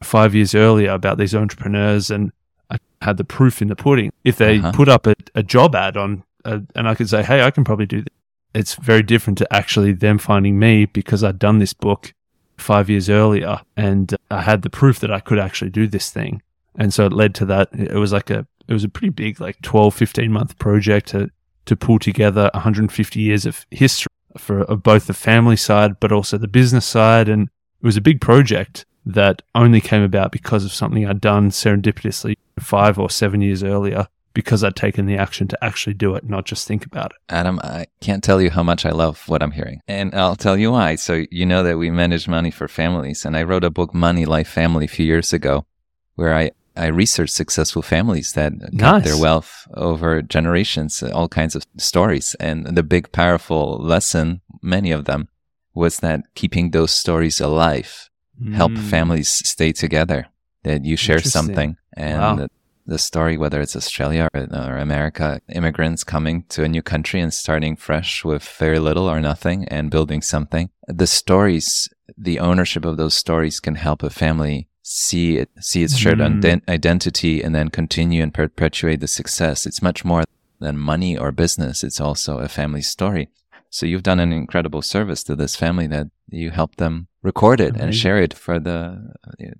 [0.03, 2.33] 5 years earlier about these entrepreneurs and
[2.71, 4.73] I had the proof in the pudding if they uh-huh.
[4.73, 7.65] put up a, a job ad on uh, and I could say hey I can
[7.65, 8.09] probably do this
[8.55, 12.13] it's very different to actually them finding me because I'd done this book
[12.59, 16.43] five years earlier and I had the proof that I could actually do this thing.
[16.77, 17.69] And so it led to that.
[17.73, 21.31] It was like a, it was a pretty big, like 12, 15 month project to,
[21.67, 26.49] to pull together 150 years of history for both the family side, but also the
[26.49, 27.29] business side.
[27.29, 27.49] And
[27.81, 28.85] it was a big project.
[29.05, 34.07] that only came about because of something I'd done serendipitously five or seven years earlier
[34.35, 37.19] because I'd taken the action to actually do it, not just think about it.
[37.29, 39.81] Adam, I can't tell you how much I love what I'm hearing.
[39.87, 40.95] And I'll tell you why.
[40.95, 43.27] So, you know that we manage money for families.
[43.27, 45.67] And I wrote a book, Money, Life, Family, a few years ago,
[46.15, 49.05] where I, I researched successful families that got Nice.
[49.05, 52.35] their wealth over generations, all kinds of stories.
[52.41, 55.29] And the big, powerful lesson, many of them,
[55.75, 58.09] was that keeping those stories alive
[58.53, 58.79] help Mm.
[58.79, 60.27] families stay together.
[60.65, 62.37] That you share something, and Wow.
[62.37, 62.49] the,
[62.87, 67.35] the story, whether it's Australia or, or America, immigrants coming to a new country and
[67.35, 70.71] starting fresh with very little or nothing and building something.
[70.87, 75.97] The stories, the ownership of those stories, can help a family see it, see its
[75.97, 76.41] shared Mm.
[76.41, 79.67] ident- identity, and then continue and perpetuate the success.
[79.67, 80.25] It's much more
[80.61, 81.83] than money or business.
[81.85, 83.29] It's also a family story.
[83.71, 87.75] So you've done an incredible service to this family that you helped them record it
[87.77, 89.13] and share it for the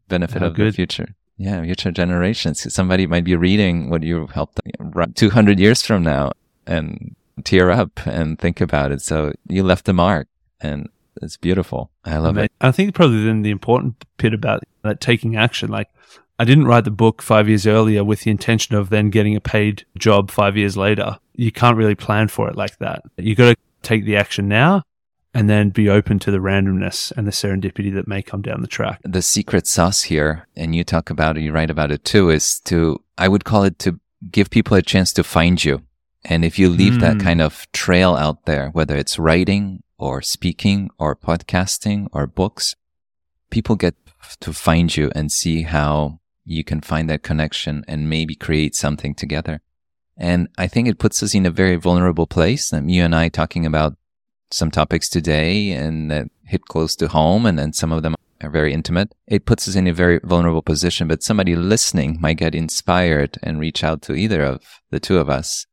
[0.09, 0.73] benefit How of good.
[0.73, 1.15] the future.
[1.39, 2.73] Yeah, future generations.
[2.73, 6.33] Somebody might be reading what you helped them write 200 years from now
[6.67, 9.01] and tear up and think about it.
[9.01, 10.29] So you left a mark
[10.61, 10.89] and
[11.21, 11.91] it's beautiful.
[12.05, 12.53] I love Ama- it.
[12.61, 15.89] I think probably then the important bit about that taking action, like
[16.39, 19.41] I didn't write the book five years earlier with the intention of then getting a
[19.41, 21.19] paid job five years later.
[21.35, 23.03] You can't really plan for it like that.
[23.17, 24.83] You got to take the action now
[25.35, 28.67] and then be open to the randomness and the serendipity that may come down the
[28.67, 29.01] track.
[29.05, 32.61] The secret sauce here, and you talk about it, you write about it too, is
[32.61, 33.99] to, I would call it to
[34.31, 35.83] give people a chance to find you.
[36.25, 37.23] And if you leave that Mm.
[37.23, 42.75] kind of trail out there, whether it's writing or speaking or podcasting or books,
[43.51, 43.95] people get
[44.41, 49.15] to find you and see how you can find that connection and maybe create something
[49.15, 49.61] together.
[50.17, 52.73] And I think it puts us in a very vulnerable place.
[52.73, 53.95] Um, you and I talking about
[54.51, 58.51] some topics today and that hit close to home and then some of them are
[58.51, 59.15] very intimate.
[59.29, 63.61] It puts us in a very vulnerable position, but somebody listening might get inspired and
[63.61, 65.65] reach out to either of the two of us.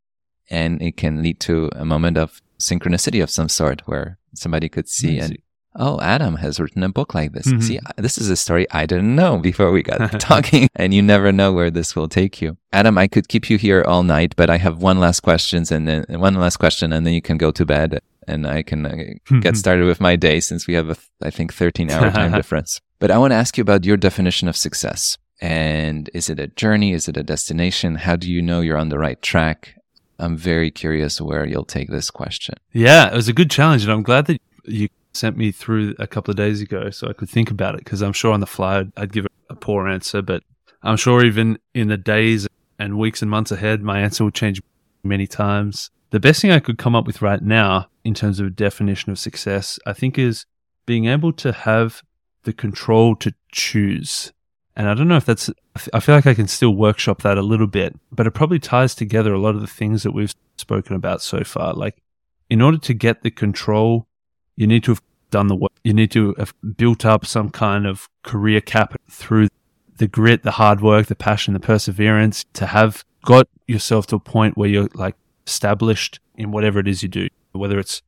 [0.51, 4.88] And it can lead to a moment of synchronicity of some sort where somebody could
[4.89, 5.38] see and
[5.76, 7.47] oh, Adam has written a book like this.
[7.47, 7.64] Mhm.
[7.64, 11.32] See, this is a story I didn't know before we got talking, and you never
[11.32, 12.57] know where this will take you.
[12.74, 15.88] Adam, I could keep you here all night, but I have one last questions, and
[15.88, 19.39] then one last question, and then you can go to bed, and I can uh,
[19.41, 22.82] get started with my day since we have a, I think, 13 hour time difference.
[22.99, 25.18] But I want to ask you about your definition of success.
[25.41, 26.91] And is it a journey?
[26.91, 27.95] Is it a destination?
[27.95, 29.76] How do you know you're on the right track?
[30.20, 32.55] I'm very curious where you'll take this question.
[32.74, 36.07] Yeah, it was a good challenge, and I'm glad that you sent me through a
[36.07, 38.45] couple of days ago so I could think about it because I'm sure on the
[38.45, 40.43] fly I'd, I'd give a poor answer, but
[40.84, 42.47] I'm sure even in the days
[42.78, 44.61] and weeks and months ahead, my answer will change
[45.03, 45.89] many times.
[46.11, 49.11] The best thing I could come up with right now in terms of a definition
[49.11, 50.45] of success, I think, is
[50.86, 52.01] being able to have
[52.43, 54.32] the control to choose.
[54.80, 55.49] And I don't know if that's,
[55.93, 58.95] I feel like I can still workshop that a little bit, but it probably ties
[58.95, 61.73] together a lot of the things that we've spoken about so far.
[61.73, 62.01] Like,
[62.49, 64.07] in order to get the control,
[64.55, 65.01] you need to have
[65.32, 65.73] done the work.
[65.84, 69.49] You need to have built up some kind of career capital through
[69.97, 74.19] the grit, the hard work, the passion, the perseverance to have got yourself to a
[74.19, 75.15] point where you're like
[75.45, 78.01] established in whatever it is you do, whether it's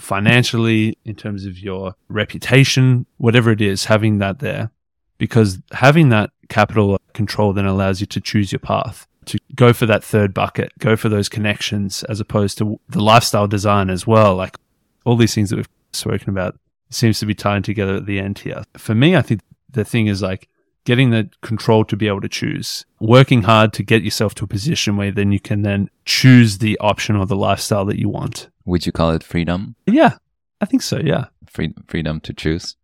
[0.00, 4.70] financially, in terms of your reputation, whatever it is, having that there.
[5.18, 9.84] Because having that capital control then allows you to choose your path, to go for
[9.86, 14.34] that third bucket, go for those connections, as opposed to the lifestyle design as well.
[14.36, 14.56] Like
[15.04, 16.58] all these things that we've spoken about
[16.90, 18.62] seems to be tying together at the end here.
[18.76, 20.48] For me, I think the thing is like
[20.84, 24.48] getting the control to be able to choose, working hard to get yourself to a
[24.48, 28.48] position where then you can then choose the option or the lifestyle that you want.
[28.64, 29.74] Would you call it freedom?
[29.86, 30.14] Yeah,
[30.62, 30.98] I think so.
[30.98, 32.76] Yeah, Free- freedom to choose?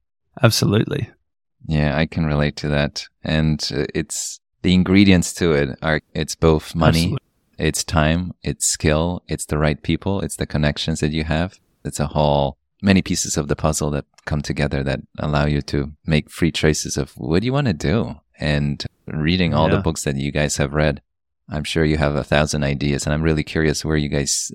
[0.43, 1.09] absolutely.
[1.67, 3.07] Yeah, I can relate to that.
[3.23, 7.19] And uh, it's the ingredients to it are it's both money, Absolutely.
[7.59, 11.59] it's time, it's skill, it's the right people, it's the connections that you have.
[11.85, 15.93] It's a whole many pieces of the puzzle that come together that allow you to
[16.07, 18.17] make free choices of what do you want to do.
[18.39, 21.01] And reading all the books that you guys have read,
[21.49, 23.05] I'm sure you have a thousand ideas.
[23.07, 24.51] And I'm really curious where you guys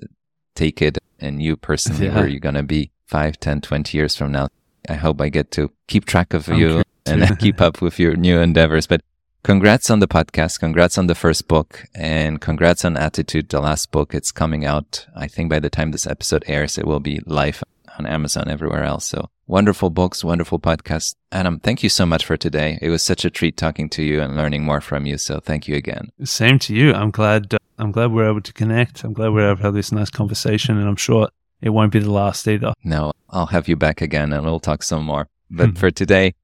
[0.54, 2.14] take it and you personally, Yeah.
[2.16, 4.48] where you're going to be five, ten, twenty years from now.
[4.88, 8.16] I hope I get to keep track of I'm you and keep up with your
[8.16, 8.86] new endeavors.
[8.86, 9.02] But
[9.42, 10.60] congrats on the podcast.
[10.60, 14.14] Congrats on the first book and congrats on Attitude, the last book.
[14.14, 15.06] It's coming out.
[15.16, 17.62] I think by the time this episode airs, it will be live
[17.98, 19.06] on Amazon everywhere else.
[19.06, 21.16] So wonderful books, wonderful podcast.
[21.32, 22.78] Adam, thank you so much for today.
[22.80, 25.18] It was such a treat talking to you and learning more from you.
[25.18, 26.10] So thank you again.
[26.24, 26.94] Same to you.
[26.94, 27.54] I'm glad.
[27.54, 29.04] Uh, I'm glad we're able to connect.
[29.04, 31.30] I'm glad we're able to have this nice conversation, and I'm sure
[31.62, 32.72] it won't be the last either.
[32.84, 35.28] No, I'll have you back again and we'll talk some more.
[35.50, 36.34] But for today,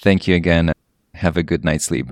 [0.00, 0.72] Thank you again.
[1.14, 2.08] Have a good night's sleep.